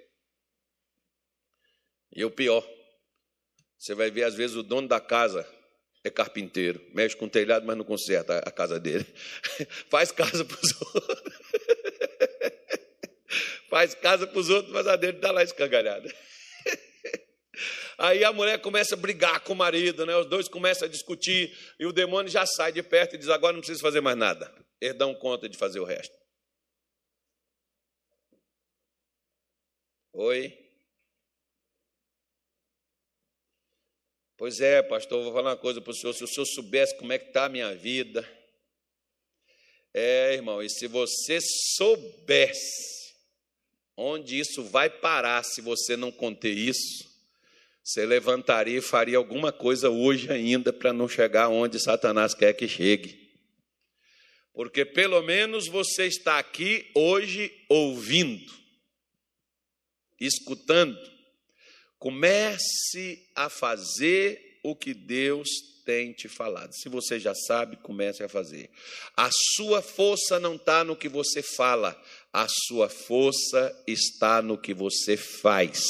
E 2.12 2.24
o 2.24 2.32
pior, 2.32 2.68
você 3.81 3.95
vai 3.95 4.11
ver 4.11 4.25
às 4.25 4.35
vezes 4.35 4.57
o 4.57 4.62
dono 4.62 4.87
da 4.87 5.01
casa 5.01 5.49
é 6.05 6.11
carpinteiro, 6.11 6.87
mexe 6.95 7.16
com 7.16 7.25
o 7.25 7.31
telhado, 7.31 7.64
mas 7.66 7.77
não 7.79 7.85
conserta 7.85 8.38
a 8.38 8.51
casa 8.51 8.79
dele. 8.79 9.07
Faz 9.88 10.12
casa 10.12 10.45
para 10.45 10.59
os 10.62 10.81
outros. 10.95 11.33
Faz 13.71 13.95
casa 13.95 14.27
para 14.27 14.38
os 14.38 14.51
outros, 14.51 14.71
mas 14.71 14.87
a 14.87 14.97
dele 14.97 15.16
está 15.16 15.31
lá 15.31 15.43
escangalhada. 15.43 16.14
Aí 17.97 18.23
a 18.23 18.33
mulher 18.33 18.61
começa 18.61 18.95
a 18.95 18.99
brigar 18.99 19.40
com 19.40 19.55
o 19.55 19.57
marido, 19.57 20.05
né? 20.05 20.14
Os 20.14 20.27
dois 20.27 20.47
começam 20.47 20.87
a 20.87 20.90
discutir 20.90 21.57
e 21.79 21.87
o 21.87 21.93
demônio 21.93 22.31
já 22.31 22.45
sai 22.45 22.73
de 22.73 22.83
perto 22.83 23.14
e 23.14 23.19
diz: 23.19 23.31
agora 23.31 23.55
não 23.55 23.61
precisa 23.61 23.81
fazer 23.81 24.03
mais 24.03 24.16
nada. 24.16 24.53
Eles 24.79 24.99
dão 24.99 25.14
conta 25.14 25.49
de 25.49 25.57
fazer 25.57 25.81
o 25.81 25.85
resto. 25.85 26.14
Oi? 30.12 30.69
Pois 34.40 34.59
é, 34.59 34.81
pastor, 34.81 35.22
vou 35.22 35.35
falar 35.35 35.50
uma 35.50 35.57
coisa 35.59 35.83
para 35.83 35.90
o 35.90 35.94
senhor. 35.94 36.14
Se 36.14 36.24
o 36.24 36.26
senhor 36.26 36.46
soubesse 36.46 36.96
como 36.96 37.12
é 37.12 37.18
que 37.18 37.26
está 37.26 37.44
a 37.44 37.48
minha 37.50 37.74
vida. 37.74 38.26
É, 39.92 40.33
irmão, 40.33 40.62
e 40.62 40.70
se 40.70 40.87
você 40.87 41.38
soubesse 41.76 43.12
onde 43.94 44.40
isso 44.40 44.64
vai 44.64 44.88
parar 44.88 45.44
se 45.44 45.61
você 45.61 45.94
não 45.94 46.11
conter 46.11 46.57
isso, 46.57 47.07
você 47.85 48.07
levantaria 48.07 48.79
e 48.79 48.81
faria 48.81 49.18
alguma 49.18 49.53
coisa 49.53 49.90
hoje 49.90 50.33
ainda 50.33 50.72
para 50.72 50.90
não 50.90 51.07
chegar 51.07 51.50
onde 51.50 51.79
Satanás 51.79 52.33
quer 52.33 52.55
que 52.55 52.66
chegue. 52.66 53.31
Porque 54.55 54.87
pelo 54.87 55.20
menos 55.20 55.68
você 55.68 56.07
está 56.07 56.38
aqui 56.38 56.90
hoje 56.94 57.53
ouvindo, 57.68 58.50
escutando 60.18 61.19
Comece 62.00 63.28
a 63.36 63.50
fazer 63.50 64.58
o 64.64 64.74
que 64.74 64.94
Deus 64.94 65.48
tem 65.84 66.14
te 66.14 66.28
falado. 66.28 66.72
Se 66.72 66.88
você 66.88 67.20
já 67.20 67.34
sabe, 67.34 67.76
comece 67.76 68.22
a 68.22 68.28
fazer. 68.28 68.70
A 69.14 69.28
sua 69.54 69.82
força 69.82 70.40
não 70.40 70.54
está 70.54 70.82
no 70.82 70.96
que 70.96 71.10
você 71.10 71.42
fala, 71.42 71.94
a 72.32 72.46
sua 72.48 72.88
força 72.88 73.84
está 73.86 74.40
no 74.40 74.56
que 74.56 74.72
você 74.72 75.14
faz. 75.14 75.82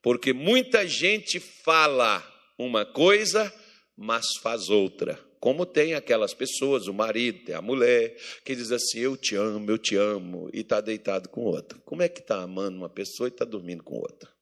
Porque 0.00 0.32
muita 0.32 0.86
gente 0.86 1.40
fala 1.40 2.24
uma 2.56 2.86
coisa, 2.86 3.52
mas 3.96 4.24
faz 4.40 4.68
outra. 4.68 5.18
Como 5.40 5.66
tem 5.66 5.94
aquelas 5.94 6.32
pessoas, 6.32 6.86
o 6.86 6.94
marido, 6.94 7.52
a 7.54 7.60
mulher, 7.60 8.16
que 8.44 8.54
diz 8.54 8.70
assim: 8.70 9.00
Eu 9.00 9.16
te 9.16 9.34
amo, 9.34 9.68
eu 9.68 9.78
te 9.78 9.96
amo, 9.96 10.48
e 10.52 10.60
está 10.60 10.80
deitado 10.80 11.28
com 11.28 11.40
outra. 11.40 11.76
Como 11.84 12.02
é 12.02 12.08
que 12.08 12.20
está 12.20 12.40
amando 12.40 12.76
uma 12.78 12.88
pessoa 12.88 13.28
e 13.28 13.32
está 13.32 13.44
dormindo 13.44 13.82
com 13.82 13.96
outra? 13.96 14.37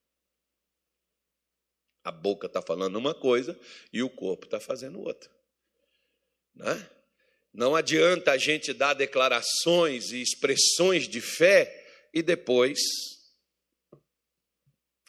A 2.06 2.12
boca 2.12 2.46
está 2.46 2.62
falando 2.62 2.94
uma 2.94 3.12
coisa 3.12 3.58
e 3.92 4.00
o 4.00 4.08
corpo 4.08 4.44
está 4.44 4.60
fazendo 4.60 5.00
outra. 5.00 5.28
Né? 6.54 6.88
Não 7.52 7.74
adianta 7.74 8.30
a 8.30 8.36
gente 8.36 8.72
dar 8.72 8.94
declarações 8.94 10.12
e 10.12 10.22
expressões 10.22 11.08
de 11.08 11.20
fé 11.20 12.08
e 12.14 12.22
depois 12.22 12.78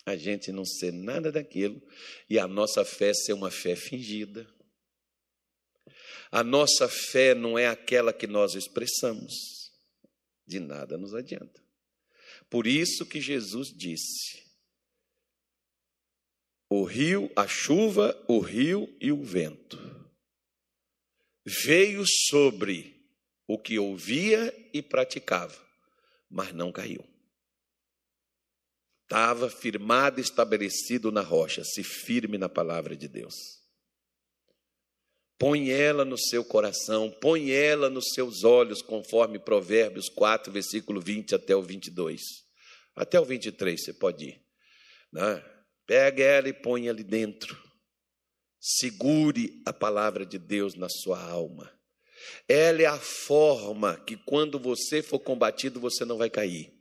a 0.08 0.16
gente 0.16 0.52
não 0.52 0.66
ser 0.66 0.92
nada 0.92 1.32
daquilo 1.32 1.80
e 2.28 2.40
a 2.40 2.48
nossa 2.48 2.84
fé 2.84 3.14
ser 3.14 3.34
uma 3.34 3.52
fé 3.52 3.76
fingida. 3.76 4.50
A 6.32 6.44
nossa 6.44 6.90
fé 6.90 7.36
não 7.36 7.60
é 7.60 7.68
aquela 7.68 8.12
que 8.12 8.26
nós 8.26 8.56
expressamos. 8.56 9.72
De 10.48 10.60
nada 10.60 10.98
nos 10.98 11.14
adianta. 11.14 11.64
Por 12.50 12.66
isso 12.66 13.06
que 13.06 13.22
Jesus 13.22 13.68
disse: 13.68 14.47
o 16.69 16.84
rio, 16.84 17.32
a 17.36 17.47
chuva, 17.47 18.17
o 18.27 18.39
rio 18.39 18.93
e 18.99 19.12
o 19.12 19.23
vento. 19.23 19.80
Veio 21.45 22.03
sobre 22.06 22.97
o 23.47 23.58
que 23.58 23.80
ouvia 23.80 24.53
e 24.73 24.82
praticava, 24.82 25.58
mas 26.30 26.53
não 26.53 26.71
caiu. 26.71 27.06
Estava 29.03 29.49
firmado, 29.49 30.19
estabelecido 30.19 31.13
na 31.13 31.21
rocha, 31.21 31.63
se 31.63 31.82
firme 31.82 32.38
na 32.38 32.49
palavra 32.49 32.93
de 32.95 33.08
Deus. 33.08 33.34
Põe 35.39 35.69
ela 35.69 36.03
no 36.03 36.17
seu 36.17 36.43
coração, 36.43 37.10
põe 37.10 37.51
ela 37.51 37.89
nos 37.89 38.10
seus 38.13 38.43
olhos, 38.43 38.82
conforme 38.82 39.39
Provérbios 39.39 40.10
4, 40.10 40.51
versículo 40.51 40.99
20 40.99 41.36
até 41.36 41.56
o 41.56 41.62
22. 41.62 42.21
Até 42.95 43.17
o 43.19 43.23
23 43.23 43.82
você 43.82 43.93
pode 43.93 44.25
ir. 44.25 44.41
Né? 45.13 45.57
Pega 45.88 46.21
ela 46.21 46.50
e 46.50 46.54
põe 46.54 46.89
ali 46.89 47.04
dentro. 47.04 47.58
Segure 48.60 49.62
a 49.65 49.71
palavra 49.71 50.26
de 50.26 50.38
Deus 50.38 50.76
na 50.76 50.89
sua 50.89 51.19
alma. 51.19 51.71
Ela 52.47 52.82
é 52.82 52.86
a 52.86 53.00
forma 53.00 53.95
que, 54.06 54.17
quando 54.17 54.60
você 54.60 55.02
for 55.02 55.19
combatido, 55.19 55.80
você 55.80 56.04
não 56.04 56.17
vai 56.17 56.30
cair. 56.30 56.78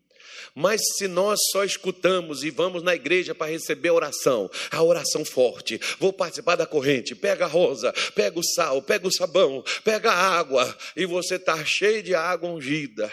Mas 0.54 0.80
se 0.96 1.06
nós 1.06 1.38
só 1.52 1.64
escutamos 1.64 2.42
e 2.42 2.50
vamos 2.50 2.82
na 2.82 2.94
igreja 2.94 3.34
para 3.34 3.50
receber 3.50 3.90
a 3.90 3.94
oração, 3.94 4.50
a 4.70 4.82
oração 4.82 5.24
forte, 5.24 5.78
vou 5.98 6.12
participar 6.12 6.56
da 6.56 6.66
corrente, 6.66 7.14
pega 7.14 7.44
a 7.44 7.48
rosa, 7.48 7.92
pega 8.14 8.38
o 8.38 8.44
sal, 8.44 8.82
pega 8.82 9.06
o 9.06 9.12
sabão, 9.12 9.62
pega 9.84 10.10
a 10.10 10.38
água, 10.38 10.76
e 10.96 11.06
você 11.06 11.36
está 11.36 11.64
cheio 11.64 12.02
de 12.02 12.14
água 12.14 12.50
ungida, 12.50 13.10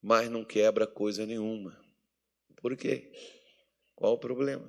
mas 0.00 0.30
não 0.30 0.44
quebra 0.44 0.86
coisa 0.86 1.26
nenhuma. 1.26 1.78
Por 2.60 2.76
quê? 2.76 3.10
Qual 4.02 4.14
o 4.14 4.18
problema? 4.18 4.68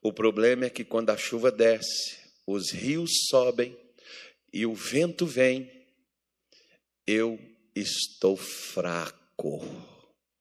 O 0.00 0.12
problema 0.12 0.66
é 0.66 0.70
que 0.70 0.84
quando 0.84 1.10
a 1.10 1.16
chuva 1.16 1.50
desce, 1.50 2.16
os 2.46 2.70
rios 2.70 3.10
sobem 3.28 3.76
e 4.52 4.64
o 4.64 4.72
vento 4.72 5.26
vem, 5.26 5.68
eu 7.04 7.40
estou 7.74 8.36
fraco 8.36 9.60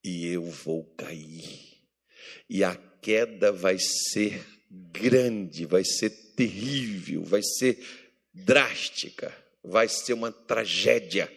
e 0.04 0.28
eu 0.28 0.44
vou 0.44 0.86
cair. 0.96 1.80
E 2.48 2.64
a 2.64 2.76
queda 2.76 3.52
vai 3.52 3.80
ser 3.80 4.46
grande, 4.70 5.66
vai 5.66 5.84
ser 5.84 6.12
terrível, 6.36 7.24
vai 7.24 7.42
ser 7.42 7.84
drástica, 8.32 9.36
vai 9.64 9.88
ser 9.88 10.14
uma 10.14 10.32
tragédia. 10.32 11.28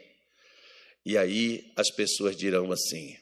E 1.03 1.17
aí 1.17 1.73
as 1.75 1.91
pessoas 1.91 2.37
dirão 2.37 2.71
assim: 2.71 3.17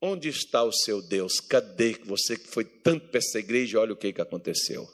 Onde 0.00 0.28
está 0.28 0.62
o 0.62 0.72
seu 0.72 1.02
Deus? 1.02 1.40
Cadê 1.40 1.94
você 2.04 2.36
que 2.36 2.46
foi 2.48 2.64
tanto 2.64 3.08
para 3.08 3.18
essa 3.18 3.38
igreja? 3.38 3.80
Olha 3.80 3.92
o 3.92 3.96
que, 3.96 4.12
que 4.12 4.20
aconteceu. 4.20 4.88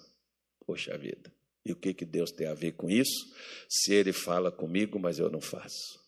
Poxa 0.67 0.97
vida. 0.97 1.33
E 1.65 1.73
o 1.73 1.77
que, 1.77 1.93
que 1.93 2.05
Deus 2.05 2.31
tem 2.31 2.47
a 2.47 2.55
ver 2.55 2.73
com 2.73 2.89
isso? 2.89 3.27
Se 3.69 3.93
Ele 3.93 4.13
fala 4.13 4.51
comigo, 4.51 4.99
mas 4.99 5.19
eu 5.19 5.31
não 5.31 5.41
faço. 5.41 6.03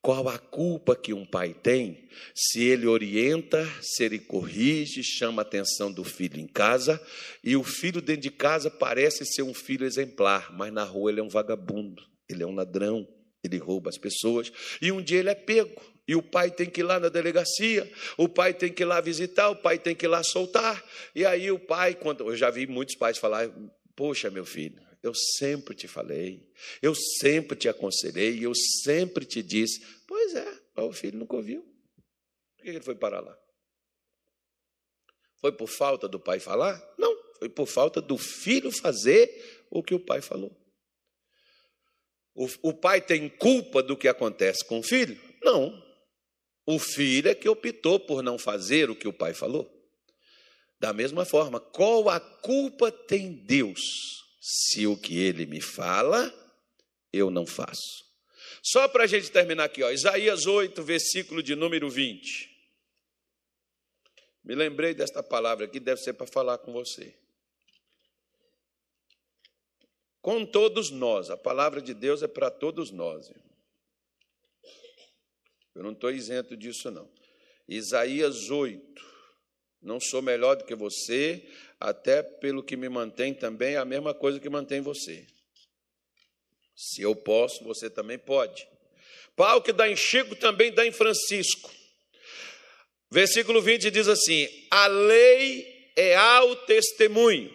Qual 0.00 0.28
a 0.28 0.38
culpa 0.38 0.94
que 0.94 1.14
um 1.14 1.24
pai 1.24 1.54
tem 1.54 2.10
se 2.34 2.62
ele 2.62 2.86
orienta, 2.86 3.66
se 3.80 4.04
ele 4.04 4.18
corrige, 4.18 5.02
chama 5.02 5.40
a 5.40 5.46
atenção 5.46 5.90
do 5.90 6.04
filho 6.04 6.38
em 6.38 6.46
casa 6.46 7.00
e 7.42 7.56
o 7.56 7.64
filho 7.64 8.02
dentro 8.02 8.20
de 8.20 8.30
casa 8.30 8.70
parece 8.70 9.24
ser 9.24 9.40
um 9.40 9.54
filho 9.54 9.86
exemplar, 9.86 10.52
mas 10.52 10.70
na 10.70 10.84
rua 10.84 11.10
ele 11.10 11.20
é 11.20 11.22
um 11.22 11.30
vagabundo, 11.30 12.02
ele 12.28 12.42
é 12.42 12.46
um 12.46 12.54
ladrão, 12.54 13.08
ele 13.42 13.56
rouba 13.56 13.88
as 13.88 13.96
pessoas 13.96 14.52
e 14.82 14.92
um 14.92 15.00
dia 15.02 15.20
ele 15.20 15.30
é 15.30 15.34
pego 15.34 15.93
e 16.06 16.14
o 16.14 16.22
pai 16.22 16.50
tem 16.50 16.68
que 16.68 16.80
ir 16.80 16.84
lá 16.84 17.00
na 17.00 17.08
delegacia, 17.08 17.90
o 18.16 18.28
pai 18.28 18.52
tem 18.52 18.72
que 18.72 18.82
ir 18.82 18.86
lá 18.86 19.00
visitar, 19.00 19.48
o 19.48 19.56
pai 19.56 19.78
tem 19.78 19.94
que 19.94 20.04
ir 20.04 20.08
lá 20.08 20.22
soltar. 20.22 20.84
E 21.14 21.24
aí 21.24 21.50
o 21.50 21.58
pai, 21.58 21.94
quando 21.94 22.28
eu 22.28 22.36
já 22.36 22.50
vi 22.50 22.66
muitos 22.66 22.94
pais 22.94 23.16
falar, 23.16 23.50
Poxa, 23.96 24.28
meu 24.30 24.44
filho, 24.44 24.82
eu 25.02 25.14
sempre 25.14 25.74
te 25.74 25.86
falei, 25.86 26.50
eu 26.82 26.94
sempre 26.94 27.56
te 27.56 27.68
aconselhei, 27.68 28.44
eu 28.44 28.52
sempre 28.54 29.24
te 29.24 29.42
disse. 29.42 29.80
Pois 30.06 30.34
é, 30.34 30.60
o 30.76 30.92
filho 30.92 31.18
nunca 31.18 31.36
ouviu. 31.36 31.62
Por 32.56 32.64
que 32.64 32.70
ele 32.70 32.80
foi 32.80 32.96
parar 32.96 33.20
lá? 33.20 33.38
Foi 35.36 35.52
por 35.52 35.68
falta 35.68 36.08
do 36.08 36.18
pai 36.18 36.40
falar? 36.40 36.82
Não, 36.98 37.16
foi 37.38 37.48
por 37.48 37.66
falta 37.66 38.00
do 38.00 38.18
filho 38.18 38.72
fazer 38.72 39.64
o 39.70 39.82
que 39.82 39.94
o 39.94 40.00
pai 40.00 40.20
falou. 40.20 40.56
O, 42.34 42.48
o 42.62 42.74
pai 42.74 43.00
tem 43.00 43.28
culpa 43.28 43.80
do 43.80 43.96
que 43.96 44.08
acontece 44.08 44.64
com 44.64 44.80
o 44.80 44.82
filho? 44.82 45.20
Não. 45.42 45.83
O 46.66 46.78
filho 46.78 47.28
é 47.28 47.34
que 47.34 47.48
optou 47.48 48.00
por 48.00 48.22
não 48.22 48.38
fazer 48.38 48.88
o 48.90 48.96
que 48.96 49.08
o 49.08 49.12
pai 49.12 49.34
falou. 49.34 49.70
Da 50.80 50.92
mesma 50.92 51.24
forma, 51.24 51.60
qual 51.60 52.08
a 52.08 52.18
culpa 52.18 52.90
tem 52.90 53.32
Deus 53.32 53.80
se 54.40 54.86
o 54.86 54.96
que 54.96 55.18
ele 55.18 55.46
me 55.46 55.60
fala 55.60 56.32
eu 57.12 57.30
não 57.30 57.46
faço? 57.46 58.04
Só 58.62 58.88
para 58.88 59.04
a 59.04 59.06
gente 59.06 59.30
terminar 59.30 59.64
aqui, 59.64 59.82
ó, 59.82 59.90
Isaías 59.90 60.46
8, 60.46 60.82
versículo 60.82 61.42
de 61.42 61.54
número 61.54 61.90
20. 61.90 62.50
Me 64.42 64.54
lembrei 64.54 64.94
desta 64.94 65.22
palavra 65.22 65.66
aqui, 65.66 65.78
deve 65.78 66.00
ser 66.00 66.14
para 66.14 66.26
falar 66.26 66.58
com 66.58 66.72
você. 66.72 67.14
Com 70.20 70.46
todos 70.46 70.90
nós, 70.90 71.28
a 71.28 71.36
palavra 71.36 71.82
de 71.82 71.92
Deus 71.92 72.22
é 72.22 72.28
para 72.28 72.50
todos 72.50 72.90
nós. 72.90 73.30
Eu 75.74 75.82
não 75.82 75.92
estou 75.92 76.10
isento 76.10 76.56
disso, 76.56 76.90
não. 76.90 77.10
Isaías 77.68 78.50
8. 78.50 78.82
Não 79.82 80.00
sou 80.00 80.22
melhor 80.22 80.56
do 80.56 80.64
que 80.64 80.74
você, 80.74 81.46
até 81.78 82.22
pelo 82.22 82.62
que 82.62 82.76
me 82.76 82.88
mantém 82.88 83.34
também, 83.34 83.74
é 83.74 83.78
a 83.78 83.84
mesma 83.84 84.14
coisa 84.14 84.40
que 84.40 84.48
mantém 84.48 84.80
você. 84.80 85.26
Se 86.74 87.02
eu 87.02 87.14
posso, 87.14 87.62
você 87.64 87.90
também 87.90 88.18
pode. 88.18 88.66
Pau 89.36 89.60
que 89.60 89.72
dá 89.72 89.88
em 89.88 89.96
Chico 89.96 90.34
também 90.36 90.72
dá 90.72 90.86
em 90.86 90.92
Francisco. 90.92 91.70
Versículo 93.10 93.60
20 93.60 93.90
diz 93.90 94.08
assim: 94.08 94.48
A 94.70 94.86
lei 94.86 95.92
é 95.96 96.16
ao 96.16 96.56
testemunho. 96.56 97.52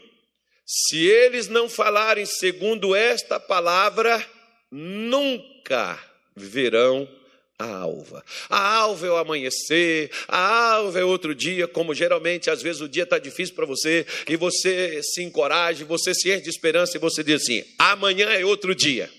Se 0.66 1.06
eles 1.06 1.48
não 1.48 1.68
falarem 1.68 2.26
segundo 2.26 2.96
esta 2.96 3.40
palavra, 3.40 4.24
nunca 4.70 6.00
verão 6.36 7.10
a 7.60 7.76
alva. 7.76 8.24
A 8.50 8.76
alva 8.78 9.06
é 9.06 9.12
o 9.12 9.18
amanhecer, 9.18 10.10
a 10.30 10.76
alva 10.76 10.98
é 10.98 11.04
outro 11.04 11.36
dia, 11.36 11.68
como 11.68 11.94
geralmente, 11.94 12.50
às 12.50 12.62
vezes 12.62 12.82
o 12.82 12.88
dia 12.88 13.04
está 13.04 13.20
difícil 13.20 13.54
para 13.54 13.66
você, 13.66 14.08
e 14.30 14.38
você 14.38 15.04
se 15.04 15.22
encoraja, 15.22 15.84
você 15.84 16.16
se 16.16 16.32
enche 16.32 16.44
de 16.44 16.50
esperança 16.50 16.96
e 16.96 17.00
você 17.00 17.22
diz 17.22 17.42
assim: 17.42 17.64
amanhã 17.78 18.30
é 18.30 18.46
outro 18.46 18.74
dia. 18.74 19.12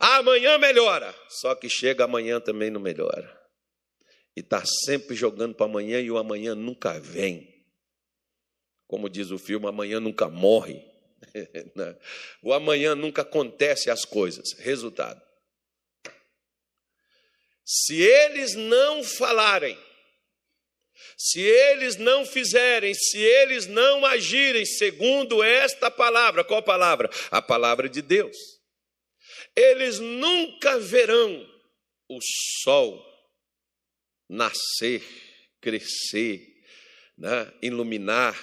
Amanhã 0.00 0.58
melhora. 0.58 1.14
Só 1.28 1.54
que 1.54 1.68
chega 1.68 2.04
amanhã 2.04 2.40
também 2.40 2.70
não 2.70 2.80
melhora. 2.80 3.36
E 4.36 4.40
está 4.40 4.64
sempre 4.84 5.14
jogando 5.16 5.54
para 5.54 5.66
amanhã 5.66 6.00
e 6.00 6.10
o 6.10 6.18
amanhã 6.18 6.54
nunca 6.54 6.98
vem. 7.00 7.48
Como 8.86 9.08
diz 9.08 9.30
o 9.30 9.38
filme, 9.38 9.66
amanhã 9.66 10.00
nunca 10.00 10.28
morre. 10.28 10.84
Né? 11.74 11.96
o 12.40 12.52
amanhã 12.52 12.94
nunca 12.94 13.22
acontece 13.22 13.90
as 13.90 14.04
coisas. 14.04 14.52
Resultado 14.58 15.20
se 17.70 18.00
eles 18.00 18.54
não 18.54 19.04
falarem, 19.04 19.78
se 21.18 21.38
eles 21.38 21.96
não 21.96 22.24
fizerem, 22.24 22.94
se 22.94 23.18
eles 23.18 23.66
não 23.66 24.06
agirem 24.06 24.64
segundo 24.64 25.42
esta 25.42 25.90
palavra, 25.90 26.42
qual 26.42 26.62
palavra? 26.62 27.10
A 27.30 27.42
palavra 27.42 27.86
de 27.86 28.00
Deus. 28.00 28.36
Eles 29.54 29.98
nunca 29.98 30.78
verão 30.78 31.46
o 32.08 32.18
sol 32.62 33.04
nascer, 34.26 35.02
crescer, 35.60 36.46
né? 37.18 37.52
iluminar 37.60 38.34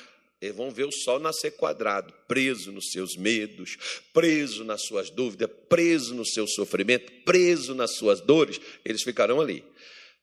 eles 0.45 0.58
vão 0.58 0.71
ver 0.71 0.86
o 0.86 0.91
sol 0.91 1.19
nascer 1.19 1.51
quadrado, 1.51 2.13
preso 2.27 2.71
nos 2.71 2.91
seus 2.91 3.15
medos, 3.15 3.77
preso 4.13 4.63
nas 4.63 4.84
suas 4.86 5.10
dúvidas, 5.10 5.49
preso 5.69 6.13
no 6.13 6.25
seu 6.25 6.47
sofrimento, 6.47 7.12
preso 7.23 7.73
nas 7.75 7.95
suas 7.95 8.21
dores. 8.21 8.60
Eles 8.84 9.03
ficarão 9.03 9.41
ali. 9.41 9.63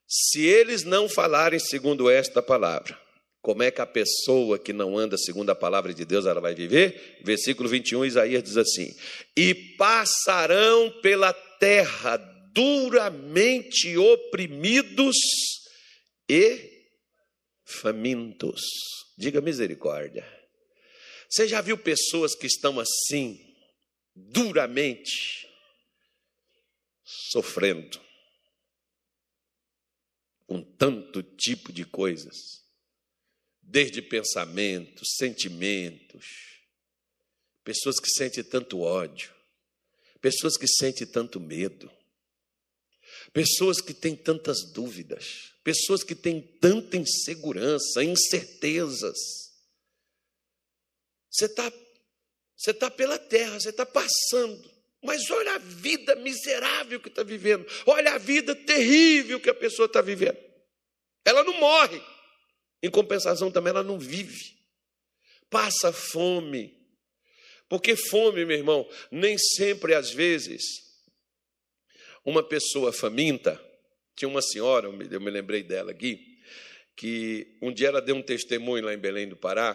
Se 0.09 0.45
eles 0.45 0.85
não 0.85 1.09
falarem 1.09 1.59
segundo 1.59 2.11
esta 2.11 2.43
palavra, 2.43 2.99
como 3.41 3.63
é 3.63 3.71
que 3.71 3.81
a 3.81 3.87
pessoa 3.87 4.59
que 4.59 4.73
não 4.73 4.97
anda 4.97 5.19
segundo 5.19 5.51
a 5.51 5.55
palavra 5.55 5.93
de 5.93 6.05
Deus 6.05 6.27
ela 6.27 6.41
vai 6.41 6.55
viver? 6.55 7.19
Versículo 7.25 7.69
21, 7.69 8.05
Isaías 8.05 8.43
diz 8.43 8.57
assim: 8.57 8.95
E 9.37 9.53
passarão 9.77 10.91
pela 11.03 11.33
terra 11.33 12.17
duramente 12.53 13.97
oprimidos 13.97 15.17
e 16.29 16.82
famintos. 17.73 18.63
Diga 19.17 19.41
misericórdia. 19.41 20.27
Você 21.29 21.49
já 21.49 21.61
viu 21.61 21.79
pessoas 21.79 22.35
que 22.35 22.47
estão 22.47 22.79
assim, 22.79 23.57
duramente, 24.15 25.49
sofrendo, 27.03 28.01
com 30.47 30.63
tanto 30.63 31.23
tipo 31.23 31.73
de 31.73 31.85
coisas, 31.87 32.37
desde 33.63 34.03
pensamentos, 34.03 35.15
sentimentos, 35.17 36.27
pessoas 37.65 37.99
que 37.99 38.11
sentem 38.11 38.45
tanto 38.45 38.81
ódio, 38.81 39.35
pessoas 40.21 40.59
que 40.59 40.69
sentem 40.69 41.07
tanto 41.07 41.41
medo, 41.41 41.91
pessoas 43.33 43.81
que 43.81 43.95
têm 43.95 44.15
tantas 44.15 44.71
dúvidas 44.73 45.52
pessoas 45.63 46.03
que 46.03 46.15
têm 46.15 46.41
tanta 46.61 46.97
insegurança, 46.97 48.03
incertezas. 48.03 49.19
Você 51.31 51.47
está 51.47 51.73
você 52.57 52.73
tá 52.73 52.89
pela 52.89 53.19
terra, 53.19 53.59
você 53.59 53.71
está 53.71 53.85
passando, 53.85 54.71
mas 55.03 55.29
olha 55.31 55.57
a 55.57 55.59
vida 55.59 56.15
miserável 56.15 57.01
que 57.01 57.09
está 57.09 57.25
vivendo, 57.25 57.67
olha 57.85 58.13
a 58.13 58.19
vida 58.19 58.55
terrível 58.55 59.41
que 59.41 59.51
a 59.51 59.55
pessoa 59.55 59.87
está 59.87 60.01
vivendo. 60.01 60.39
Ela 61.25 61.43
não 61.43 61.59
morre, 61.59 62.01
em 62.81 62.89
compensação 62.89 63.51
também 63.51 63.71
ela 63.71 63.83
não 63.83 63.99
vive, 63.99 64.57
passa 65.51 65.93
fome, 65.93 66.81
porque 67.69 67.97
fome, 67.97 68.45
meu 68.45 68.57
irmão, 68.57 68.89
nem 69.11 69.37
sempre 69.37 69.93
às 69.93 70.11
vezes 70.11 70.63
uma 72.25 72.45
pessoa 72.45 72.93
faminta 72.93 73.61
tinha 74.15 74.29
uma 74.29 74.43
senhora, 74.43 74.87
eu 74.87 75.21
me 75.21 75.31
lembrei 75.31 75.63
dela 75.63 75.91
aqui, 75.91 76.39
que 76.97 77.59
um 77.63 77.73
dia 77.73 77.89
ela 77.89 78.01
deu 78.01 78.15
um 78.15 78.23
testemunho 78.23 78.85
lá 78.85 78.93
em 78.93 78.99
Belém 78.99 79.29
do 79.29 79.37
Pará, 79.37 79.75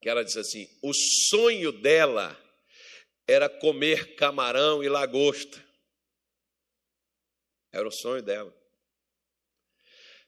que 0.00 0.08
ela 0.08 0.24
disse 0.24 0.38
assim: 0.38 0.68
o 0.82 0.92
sonho 0.94 1.72
dela 1.72 2.40
era 3.26 3.48
comer 3.48 4.14
camarão 4.14 4.82
e 4.82 4.88
lagosta. 4.88 5.64
Era 7.72 7.86
o 7.86 7.92
sonho 7.92 8.22
dela. 8.22 8.54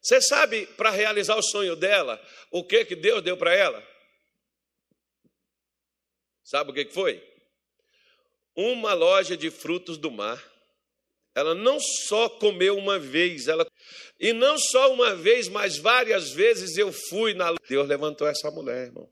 Você 0.03 0.21
sabe, 0.21 0.67
para 0.67 0.91
realizar 0.91 1.37
o 1.37 1.43
sonho 1.43 1.77
dela, 1.77 2.21
o 2.51 2.65
que, 2.65 2.85
que 2.85 2.97
Deus 2.97 3.23
deu 3.23 3.37
para 3.37 3.55
ela? 3.55 3.87
Sabe 6.45 6.71
o 6.71 6.75
que, 6.75 6.85
que 6.87 6.95
foi? 6.95 7.23
Uma 8.55 8.95
loja 8.95 9.37
de 9.37 9.51
frutos 9.51 9.99
do 9.99 10.11
mar. 10.11 10.43
Ela 11.39 11.55
não 11.55 11.79
só 11.81 12.29
comeu 12.29 12.77
uma 12.77 12.99
vez, 12.99 13.47
ela 13.49 13.67
e 14.19 14.33
não 14.33 14.59
só 14.59 14.93
uma 14.93 15.15
vez, 15.15 15.49
mas 15.49 15.79
várias 15.79 16.31
vezes 16.33 16.77
eu 16.77 16.93
fui 16.93 17.35
na 17.35 17.55
Deus 17.69 17.87
levantou 17.87 18.27
essa 18.27 18.51
mulher, 18.51 18.87
irmão. 18.87 19.09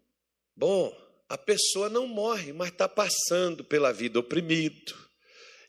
Bom, 0.57 0.93
a 1.29 1.39
pessoa 1.39 1.89
não 1.89 2.07
morre, 2.07 2.53
mas 2.53 2.69
está 2.69 2.89
passando 2.89 3.63
pela 3.63 3.93
vida 3.93 4.19
oprimido. 4.19 4.95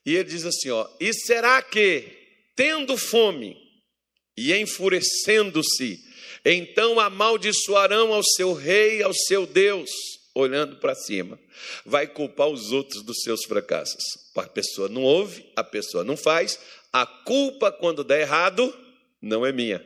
E 0.05 0.15
ele 0.15 0.29
diz 0.29 0.45
assim: 0.45 0.69
ó, 0.69 0.87
e 0.99 1.13
será 1.13 1.61
que, 1.61 2.07
tendo 2.55 2.97
fome 2.97 3.57
e 4.35 4.53
enfurecendo-se, 4.53 5.99
então 6.43 6.99
amaldiçoarão 6.99 8.13
ao 8.13 8.23
seu 8.23 8.53
rei, 8.53 9.03
ao 9.03 9.13
seu 9.13 9.45
Deus, 9.45 9.91
olhando 10.37 10.75
para 10.77 10.93
cima, 10.93 11.39
vai 11.85 12.07
culpar 12.07 12.47
os 12.47 12.71
outros 12.71 13.01
dos 13.01 13.21
seus 13.23 13.43
fracassos. 13.43 14.03
A 14.35 14.43
pessoa 14.43 14.87
não 14.87 15.03
ouve, 15.03 15.45
a 15.55 15.63
pessoa 15.63 16.03
não 16.03 16.15
faz, 16.15 16.59
a 16.93 17.05
culpa 17.05 17.71
quando 17.71 18.03
der 18.03 18.21
errado 18.21 18.73
não 19.21 19.45
é 19.45 19.51
minha, 19.51 19.83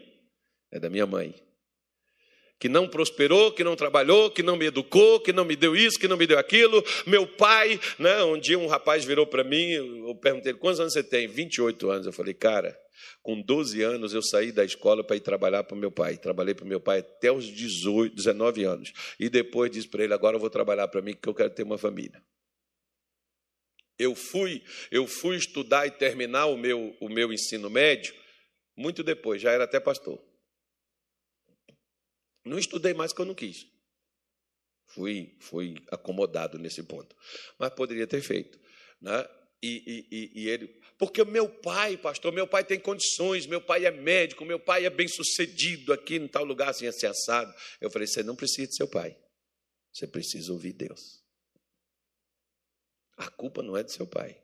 é 0.72 0.80
da 0.80 0.89
minha 0.89 1.06
mãe. 1.06 1.34
Que 2.60 2.70
não 2.70 2.88
prosperou, 2.88 3.52
que 3.52 3.64
não 3.64 3.76
trabalhou, 3.76 4.30
que 4.30 4.43
não 4.43 4.56
me 4.56 4.66
educou, 4.66 5.20
que 5.20 5.34
não 5.34 5.43
me 5.43 5.56
deu 5.56 5.76
isso, 5.76 5.97
que 5.97 6.08
não 6.08 6.16
me 6.16 6.28
deu 6.28 6.38
aquilo. 6.38 6.84
Meu 7.08 7.26
pai, 7.26 7.80
né? 7.97 8.22
um 8.24 8.38
dia 8.38 8.60
um 8.60 8.68
rapaz 8.68 9.04
virou 9.04 9.26
para 9.26 9.43
mim, 9.43 9.72
eu 9.72 10.14
perguntei: 10.16 10.54
quantos 10.54 10.80
anos 10.80 10.93
você 10.93 11.02
tem? 11.02 11.28
28 11.28 11.89
anos. 11.89 12.06
Eu 12.06 12.14
falei, 12.14 12.36
cara, 12.36 12.78
Com 13.22 13.41
12 13.41 13.82
anos, 13.82 14.14
eu 14.14 14.22
saí 14.22 14.52
da 14.52 14.64
escola 14.64 15.04
para 15.04 15.16
ir 15.16 15.22
trabalhar 15.22 15.64
para 15.64 15.76
o 15.76 15.80
meu 15.80 15.91
pai. 15.91 16.18
Trabalhei 16.18 16.54
para 16.54 16.66
o 16.66 16.68
meu 16.68 16.80
pai 16.80 16.99
até 16.99 17.32
os 17.32 17.45
18, 17.45 18.16
19 18.16 18.64
anos. 18.64 18.93
E 19.20 19.30
depois 19.30 19.72
disse 19.72 19.88
para 19.88 20.04
ele: 20.04 20.14
agora 20.14 20.36
eu 20.36 20.39
vou 20.39 20.49
trabalhar 20.49 20.88
para 20.88 21.02
mim, 21.02 21.14
porque 21.14 21.30
eu 21.30 21.36
quero 21.36 21.49
ter 21.49 21.64
uma 21.64 21.78
família. 21.78 22.24
Eu 23.97 24.16
fui, 24.16 24.64
eu 24.89 25.06
fui 25.06 25.36
estudar 25.36 25.86
e 25.86 25.91
terminar 25.91 26.47
o 26.47 26.58
meu, 26.58 26.95
o 26.99 27.08
meu 27.08 27.32
ensino 27.32 27.70
médio 27.70 28.16
muito 28.76 29.04
depois, 29.04 29.41
já 29.41 29.52
era 29.52 29.66
até 29.66 29.80
pastor. 29.80 30.20
Não 32.43 32.58
estudei 32.58 32.93
mais 32.93 33.12
porque 33.12 33.22
eu 33.22 33.28
não 33.28 33.36
quis. 33.36 33.68
Fui, 34.88 35.38
fui 35.39 35.76
acomodado 35.91 36.58
nesse 36.58 36.84
ponto. 36.84 37.16
Mas 37.60 37.74
poderia 37.74 38.08
ter 38.08 38.22
feito. 38.22 38.60
Né? 38.99 39.28
E, 39.62 40.08
e, 40.12 40.41
e, 40.41 40.49
ele, 40.49 40.80
porque 41.02 41.26
meu 41.26 41.49
pai, 41.49 41.97
pastor, 41.97 42.32
meu 42.32 42.45
pai 42.45 42.64
tem 42.64 42.80
condições, 42.80 43.47
meu 43.47 43.60
pai 43.60 43.88
é 43.88 43.91
médico, 43.91 44.45
meu 44.45 44.60
pai 44.60 44.86
é 44.86 44.89
bem 44.91 45.08
sucedido 45.08 45.91
aqui 45.91 46.18
em 46.18 46.28
tal 46.28 46.43
lugar, 46.43 46.70
assim, 46.70 46.86
assim, 46.86 47.08
assado. 47.08 47.52
Eu 47.82 47.89
falei: 47.89 48.08
você 48.08 48.22
não 48.22 48.36
precisa 48.36 48.68
de 48.68 48.76
seu 48.76 48.88
pai, 48.88 49.18
você 49.91 50.06
precisa 50.06 50.54
ouvir 50.54 50.74
Deus. 50.74 51.24
A 53.18 53.32
culpa 53.32 53.64
não 53.64 53.76
é 53.76 53.82
de 53.82 53.91
seu 53.91 54.06
pai. 54.06 54.39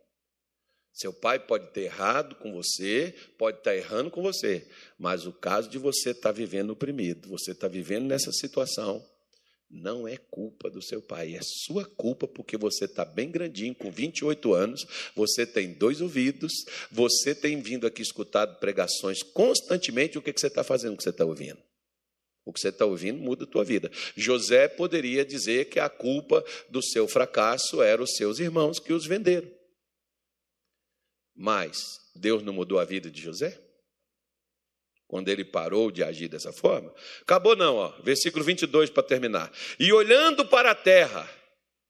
Seu 0.91 1.13
pai 1.13 1.37
pode 1.37 1.71
ter 1.73 1.81
errado 1.81 2.35
com 2.37 2.51
você, 2.51 3.13
pode 3.37 3.59
estar 3.59 3.75
errando 3.75 4.09
com 4.09 4.23
você, 4.23 4.67
mas 4.97 5.27
o 5.27 5.33
caso 5.33 5.69
de 5.69 5.77
você 5.77 6.09
estar 6.09 6.31
vivendo 6.31 6.71
oprimido, 6.71 7.29
você 7.29 7.51
está 7.51 7.67
vivendo 7.67 8.07
nessa 8.07 8.31
situação, 8.31 9.07
não 9.69 10.07
é 10.07 10.17
culpa 10.17 10.69
do 10.69 10.81
seu 10.81 11.01
pai, 11.01 11.35
é 11.35 11.41
sua 11.41 11.85
culpa 11.85 12.27
porque 12.27 12.57
você 12.57 12.85
está 12.85 13.03
bem 13.03 13.29
grandinho, 13.29 13.75
com 13.75 13.91
28 13.91 14.53
anos, 14.53 14.85
você 15.15 15.45
tem 15.45 15.73
dois 15.73 15.99
ouvidos, 15.99 16.53
você 16.91 17.35
tem 17.35 17.61
vindo 17.61 17.85
aqui 17.85 18.01
escutado 18.01 18.59
pregações 18.59 19.21
constantemente. 19.21 20.17
O 20.17 20.21
que, 20.21 20.31
que 20.31 20.39
você 20.39 20.47
está 20.47 20.63
fazendo 20.63 20.93
o 20.93 20.97
que 20.97 21.03
você 21.03 21.09
está 21.09 21.25
ouvindo? 21.25 21.59
O 22.45 22.53
que 22.53 22.61
você 22.61 22.69
está 22.69 22.85
ouvindo 22.85 23.19
muda 23.19 23.43
a 23.43 23.47
tua 23.47 23.65
vida. 23.65 23.91
José 24.15 24.69
poderia 24.69 25.25
dizer 25.25 25.65
que 25.65 25.81
a 25.81 25.89
culpa 25.89 26.43
do 26.69 26.81
seu 26.81 27.05
fracasso 27.05 27.81
eram 27.81 28.05
os 28.05 28.15
seus 28.15 28.39
irmãos 28.39 28.79
que 28.79 28.93
os 28.93 29.05
venderam. 29.05 29.51
Mas 31.35 31.99
Deus 32.15 32.41
não 32.41 32.53
mudou 32.53 32.79
a 32.79 32.85
vida 32.85 33.11
de 33.11 33.21
José? 33.21 33.66
Quando 35.07 35.29
ele 35.29 35.45
parou 35.45 35.89
de 35.89 36.03
agir 36.03 36.27
dessa 36.27 36.51
forma. 36.51 36.93
Acabou 37.21 37.55
não, 37.55 37.75
ó. 37.75 37.93
Versículo 38.03 38.43
22 38.43 38.89
para 38.89 39.03
terminar. 39.03 39.51
E 39.79 39.91
olhando 39.93 40.45
para 40.45 40.71
a 40.71 40.75
terra, 40.75 41.29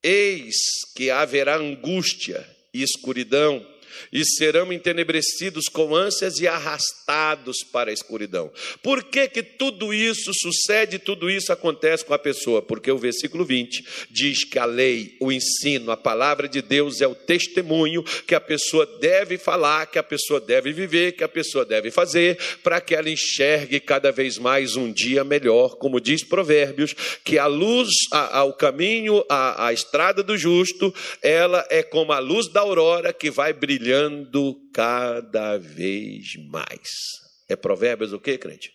eis 0.04 0.56
que 0.96 1.10
haverá 1.10 1.56
angústia 1.56 2.48
e 2.74 2.84
escuridão 2.84 3.66
e 4.12 4.24
serão 4.26 4.72
entenebrecidos 4.72 5.66
com 5.68 5.96
ânsias 5.96 6.40
e 6.40 6.48
arrastados 6.48 7.64
para 7.72 7.90
a 7.90 7.94
escuridão. 7.94 8.52
Por 8.82 9.04
que, 9.04 9.28
que 9.28 9.44
tudo 9.44 9.94
isso 9.94 10.32
sucede, 10.34 11.00
tudo 11.00 11.30
isso 11.30 11.52
acontece 11.52 12.06
com 12.06 12.14
a 12.14 12.20
pessoa? 12.20 12.62
Porque 12.62 12.92
o 12.92 12.98
versículo 12.98 13.46
20 13.46 13.86
diz 14.10 14.44
que 14.44 14.60
a 14.60 14.66
lei, 14.66 15.16
o 15.20 15.32
ensino, 15.32 15.92
a 15.92 15.98
palavra 15.98 16.48
de 16.48 16.62
Deus 16.62 17.02
é 17.02 17.08
o 17.08 17.16
testemunho 17.16 18.04
que 18.26 18.36
a 18.36 18.42
pessoa 18.42 18.86
deve 19.00 19.38
falar, 19.38 19.88
que 19.88 20.00
a 20.00 20.04
pessoa 20.04 20.40
deve 20.40 20.72
viver, 20.72 21.14
que 21.14 21.24
a 21.24 21.28
pessoa 21.28 21.66
deve 21.66 21.92
fazer, 21.92 22.38
para 22.64 22.82
que 22.82 22.96
ela 22.96 23.10
enxergue 23.10 23.80
cada 23.80 24.12
vez 24.12 24.38
mais 24.38 24.76
um 24.76 24.92
dia 24.92 25.24
melhor, 25.24 25.76
como 25.78 26.02
diz 26.02 26.24
Provérbios, 26.24 26.96
que 27.24 27.38
a 27.38 27.46
luz, 27.46 27.90
ao 28.12 28.54
caminho, 28.54 29.24
a, 29.30 29.68
a 29.68 29.74
estrada 29.74 30.22
do 30.24 30.38
justo, 30.38 30.94
ela 31.22 31.66
é 31.70 31.84
como 31.84 32.12
a 32.12 32.20
luz 32.20 32.48
da 32.52 32.62
aurora 32.62 33.14
que 33.14 33.30
vai 33.30 33.54
brilhar 33.54 33.77
brilhando 33.78 34.56
cada 34.74 35.58
vez 35.58 36.36
mais. 36.50 36.90
É 37.48 37.56
Provérbios 37.56 38.12
o 38.12 38.20
quê, 38.20 38.38
crente? 38.38 38.72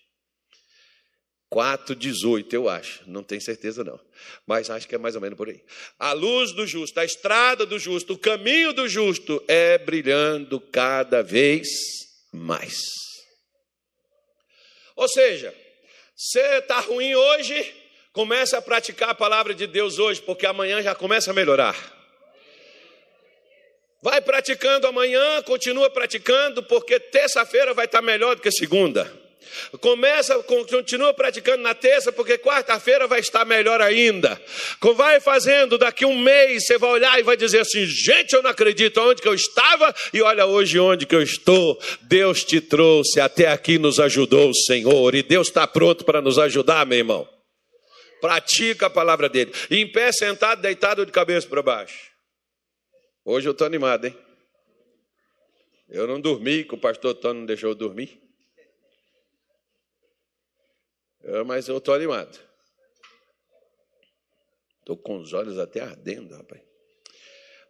4,18, 1.52 2.52
eu 2.54 2.68
acho. 2.68 3.02
Não 3.06 3.22
tenho 3.22 3.42
certeza, 3.42 3.84
não. 3.84 4.00
Mas 4.46 4.70
acho 4.70 4.88
que 4.88 4.94
é 4.94 4.98
mais 4.98 5.14
ou 5.14 5.20
menos 5.20 5.36
por 5.36 5.48
aí. 5.48 5.60
A 5.98 6.12
luz 6.12 6.52
do 6.52 6.66
justo, 6.66 6.98
a 6.98 7.04
estrada 7.04 7.66
do 7.66 7.78
justo, 7.78 8.14
o 8.14 8.18
caminho 8.18 8.72
do 8.72 8.88
justo 8.88 9.42
é 9.48 9.76
brilhando 9.76 10.58
cada 10.60 11.22
vez 11.22 11.68
mais. 12.32 12.78
Ou 14.96 15.08
seja, 15.08 15.54
você 16.16 16.58
está 16.58 16.80
ruim 16.80 17.14
hoje, 17.14 17.74
comece 18.12 18.56
a 18.56 18.62
praticar 18.62 19.10
a 19.10 19.14
palavra 19.14 19.52
de 19.52 19.66
Deus 19.66 19.98
hoje, 19.98 20.22
porque 20.22 20.46
amanhã 20.46 20.80
já 20.80 20.94
começa 20.94 21.32
a 21.32 21.34
melhorar. 21.34 22.01
Vai 24.02 24.20
praticando 24.20 24.88
amanhã, 24.88 25.40
continua 25.42 25.88
praticando, 25.88 26.60
porque 26.60 26.98
terça-feira 26.98 27.72
vai 27.72 27.84
estar 27.84 28.02
melhor 28.02 28.34
do 28.34 28.42
que 28.42 28.50
segunda. 28.50 29.22
Começa, 29.80 30.36
continua 30.42 31.14
praticando 31.14 31.62
na 31.62 31.72
terça, 31.72 32.10
porque 32.10 32.36
quarta-feira 32.36 33.06
vai 33.06 33.20
estar 33.20 33.44
melhor 33.44 33.80
ainda. 33.80 34.40
Vai 34.96 35.20
fazendo, 35.20 35.78
daqui 35.78 36.04
um 36.04 36.18
mês 36.18 36.64
você 36.64 36.78
vai 36.78 36.90
olhar 36.90 37.20
e 37.20 37.22
vai 37.22 37.36
dizer 37.36 37.60
assim: 37.60 37.86
gente, 37.86 38.32
eu 38.32 38.42
não 38.42 38.50
acredito 38.50 39.00
onde 39.00 39.22
que 39.22 39.28
eu 39.28 39.34
estava 39.34 39.94
e 40.12 40.20
olha 40.20 40.46
hoje 40.46 40.80
onde 40.80 41.06
que 41.06 41.14
eu 41.14 41.22
estou. 41.22 41.78
Deus 42.02 42.42
te 42.42 42.60
trouxe, 42.60 43.20
até 43.20 43.48
aqui 43.48 43.78
nos 43.78 44.00
ajudou 44.00 44.50
o 44.50 44.54
Senhor, 44.54 45.14
e 45.14 45.22
Deus 45.22 45.48
está 45.48 45.66
pronto 45.66 46.04
para 46.04 46.20
nos 46.20 46.38
ajudar, 46.40 46.84
meu 46.86 46.98
irmão. 46.98 47.28
Pratica 48.20 48.86
a 48.86 48.90
palavra 48.90 49.28
dele. 49.28 49.52
Em 49.70 49.86
pé, 49.86 50.10
sentado, 50.10 50.60
deitado 50.60 51.06
de 51.06 51.12
cabeça 51.12 51.46
para 51.46 51.62
baixo. 51.62 52.11
Hoje 53.24 53.48
eu 53.48 53.52
estou 53.52 53.66
animado, 53.66 54.06
hein? 54.06 54.18
Eu 55.88 56.06
não 56.06 56.20
dormi, 56.20 56.64
que 56.64 56.74
o 56.74 56.78
pastor 56.78 57.14
Tony 57.14 57.40
não 57.40 57.46
deixou 57.46 57.70
eu 57.70 57.74
dormir. 57.74 58.20
Eu, 61.20 61.44
mas 61.44 61.68
eu 61.68 61.78
estou 61.78 61.94
animado. 61.94 62.38
Estou 64.80 64.96
com 64.96 65.18
os 65.18 65.32
olhos 65.32 65.58
até 65.58 65.80
ardendo, 65.80 66.34
rapaz. 66.34 66.62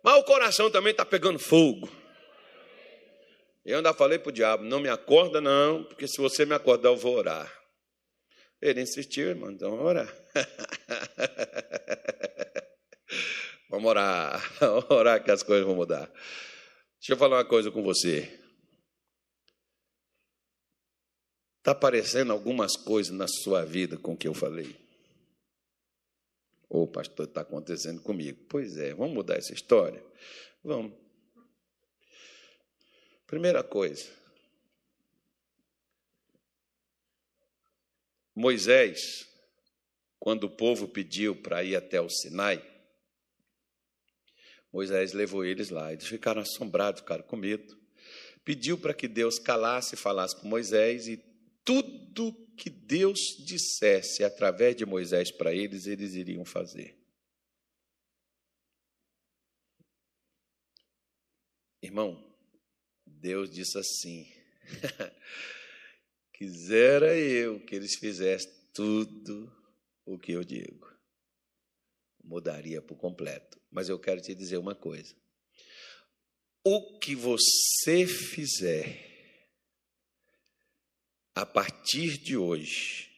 Mas 0.03 0.21
o 0.21 0.25
coração 0.25 0.71
também 0.71 0.93
está 0.93 1.05
pegando 1.05 1.39
fogo. 1.39 1.89
Eu 3.65 3.77
ainda 3.77 3.93
falei 3.93 4.19
para 4.19 4.31
o 4.31 4.33
diabo: 4.33 4.65
não 4.65 4.81
me 4.81 4.89
acorda, 4.89 5.41
não, 5.41 5.85
porque 5.85 6.09
se 6.09 6.19
você 6.19 6.47
me 6.47 6.55
acordar, 6.55 6.89
eu 6.89 6.97
vou 6.97 7.17
orar. 7.17 7.53
Ele 8.61 8.81
insistiu, 8.81 9.29
irmão, 9.29 9.51
então 9.51 9.83
orar. 9.83 10.13
Vamos 13.73 13.89
orar, 13.89 14.39
vamos 14.61 14.91
orar 14.91 15.25
que 15.25 15.31
as 15.31 15.43
coisas 15.43 15.65
vão 15.65 15.75
mudar. 15.75 16.07
Deixa 16.99 17.15
eu 17.15 17.17
falar 17.17 17.39
uma 17.39 17.45
coisa 17.47 17.71
com 17.71 17.83
você. 17.83 18.39
Está 21.57 21.71
aparecendo 21.71 22.33
algumas 22.33 22.77
coisas 22.77 23.17
na 23.17 23.27
sua 23.27 23.65
vida 23.65 23.97
com 23.97 24.13
o 24.13 24.17
que 24.17 24.29
eu 24.29 24.35
falei? 24.35 24.77
Ô, 26.69 26.83
oh, 26.83 26.87
pastor, 26.87 27.27
está 27.27 27.41
acontecendo 27.41 28.03
comigo. 28.03 28.45
Pois 28.47 28.77
é, 28.77 28.93
vamos 28.93 29.15
mudar 29.15 29.39
essa 29.39 29.55
história? 29.55 30.05
Vamos. 30.63 30.93
Primeira 33.27 33.65
coisa. 33.65 34.05
Moisés, 38.35 39.27
quando 40.19 40.45
o 40.45 40.51
povo 40.51 40.87
pediu 40.87 41.35
para 41.35 41.65
ir 41.65 41.75
até 41.75 41.99
o 41.99 42.11
Sinai, 42.11 42.72
Moisés 44.73 45.13
levou 45.13 45.45
eles 45.45 45.69
lá. 45.69 45.93
Eles 45.93 46.07
ficaram 46.07 46.41
assombrados, 46.41 47.03
ficaram 47.03 47.23
com 47.25 47.37
medo. 47.37 47.79
Pediu 48.45 48.79
para 48.79 48.95
que 48.95 49.07
Deus 49.07 49.39
calasse 49.39 49.95
e 49.95 49.99
falasse 49.99 50.41
com 50.41 50.49
Moisés, 50.49 51.07
e 51.07 51.23
tudo 51.65 52.33
que 52.57 52.71
Deus 52.71 53.19
dissesse 53.47 54.25
através 54.25 54.75
de 54.75 54.87
Moisés 54.87 55.31
para 55.31 55.55
eles, 55.55 55.87
eles 55.87 56.15
iriam 56.15 56.45
fazer. 56.45 56.99
Irmão, 61.81 62.35
Deus 63.07 63.51
disse 63.51 63.79
assim: 63.79 64.27
quisera 66.33 67.17
eu 67.17 67.61
que 67.61 67.75
eles 67.75 67.95
fizessem 67.97 68.51
tudo 68.73 69.53
o 70.05 70.19
que 70.19 70.33
eu 70.33 70.43
digo 70.43 70.92
mudaria 72.23 72.81
por 72.81 72.97
completo. 72.97 73.61
Mas 73.71 73.89
eu 73.89 73.99
quero 73.99 74.21
te 74.21 74.35
dizer 74.35 74.59
uma 74.59 74.75
coisa: 74.75 75.15
o 76.65 76.99
que 76.99 77.15
você 77.15 78.07
fizer 78.07 79.11
a 81.35 81.47
partir 81.47 82.19
de 82.19 82.37
hoje 82.37 83.11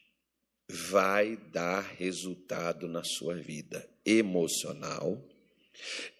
vai 0.70 1.36
dar 1.36 1.80
resultado 1.80 2.88
na 2.88 3.02
sua 3.04 3.34
vida 3.34 3.88
emocional, 4.04 5.22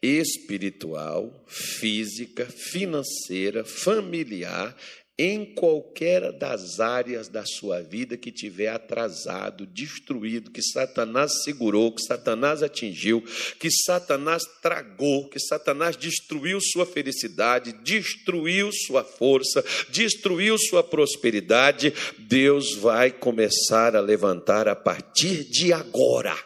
espiritual, 0.03 1.45
física, 1.47 2.47
financeira, 2.47 3.65
familiar, 3.65 4.77
em 5.17 5.45
qualquer 5.55 6.33
das 6.33 6.81
áreas 6.81 7.29
da 7.29 7.45
sua 7.45 7.81
vida 7.81 8.17
que 8.17 8.33
tiver 8.33 8.69
atrasado, 8.69 9.65
destruído, 9.65 10.51
que 10.51 10.61
Satanás 10.61 11.45
segurou, 11.45 11.93
que 11.93 12.03
Satanás 12.03 12.63
atingiu, 12.63 13.23
que 13.61 13.71
Satanás 13.71 14.43
tragou, 14.61 15.29
que 15.29 15.39
Satanás 15.39 15.97
destruiu 15.97 16.59
sua 16.61 16.85
felicidade, 16.85 17.73
destruiu 17.85 18.71
sua 18.73 19.05
força, 19.05 19.65
destruiu 19.89 20.59
sua 20.59 20.83
prosperidade, 20.83 21.93
Deus 22.19 22.75
vai 22.75 23.13
começar 23.13 23.95
a 23.95 24.01
levantar 24.01 24.67
a 24.67 24.75
partir 24.75 25.45
de 25.45 25.73
agora 25.73 26.37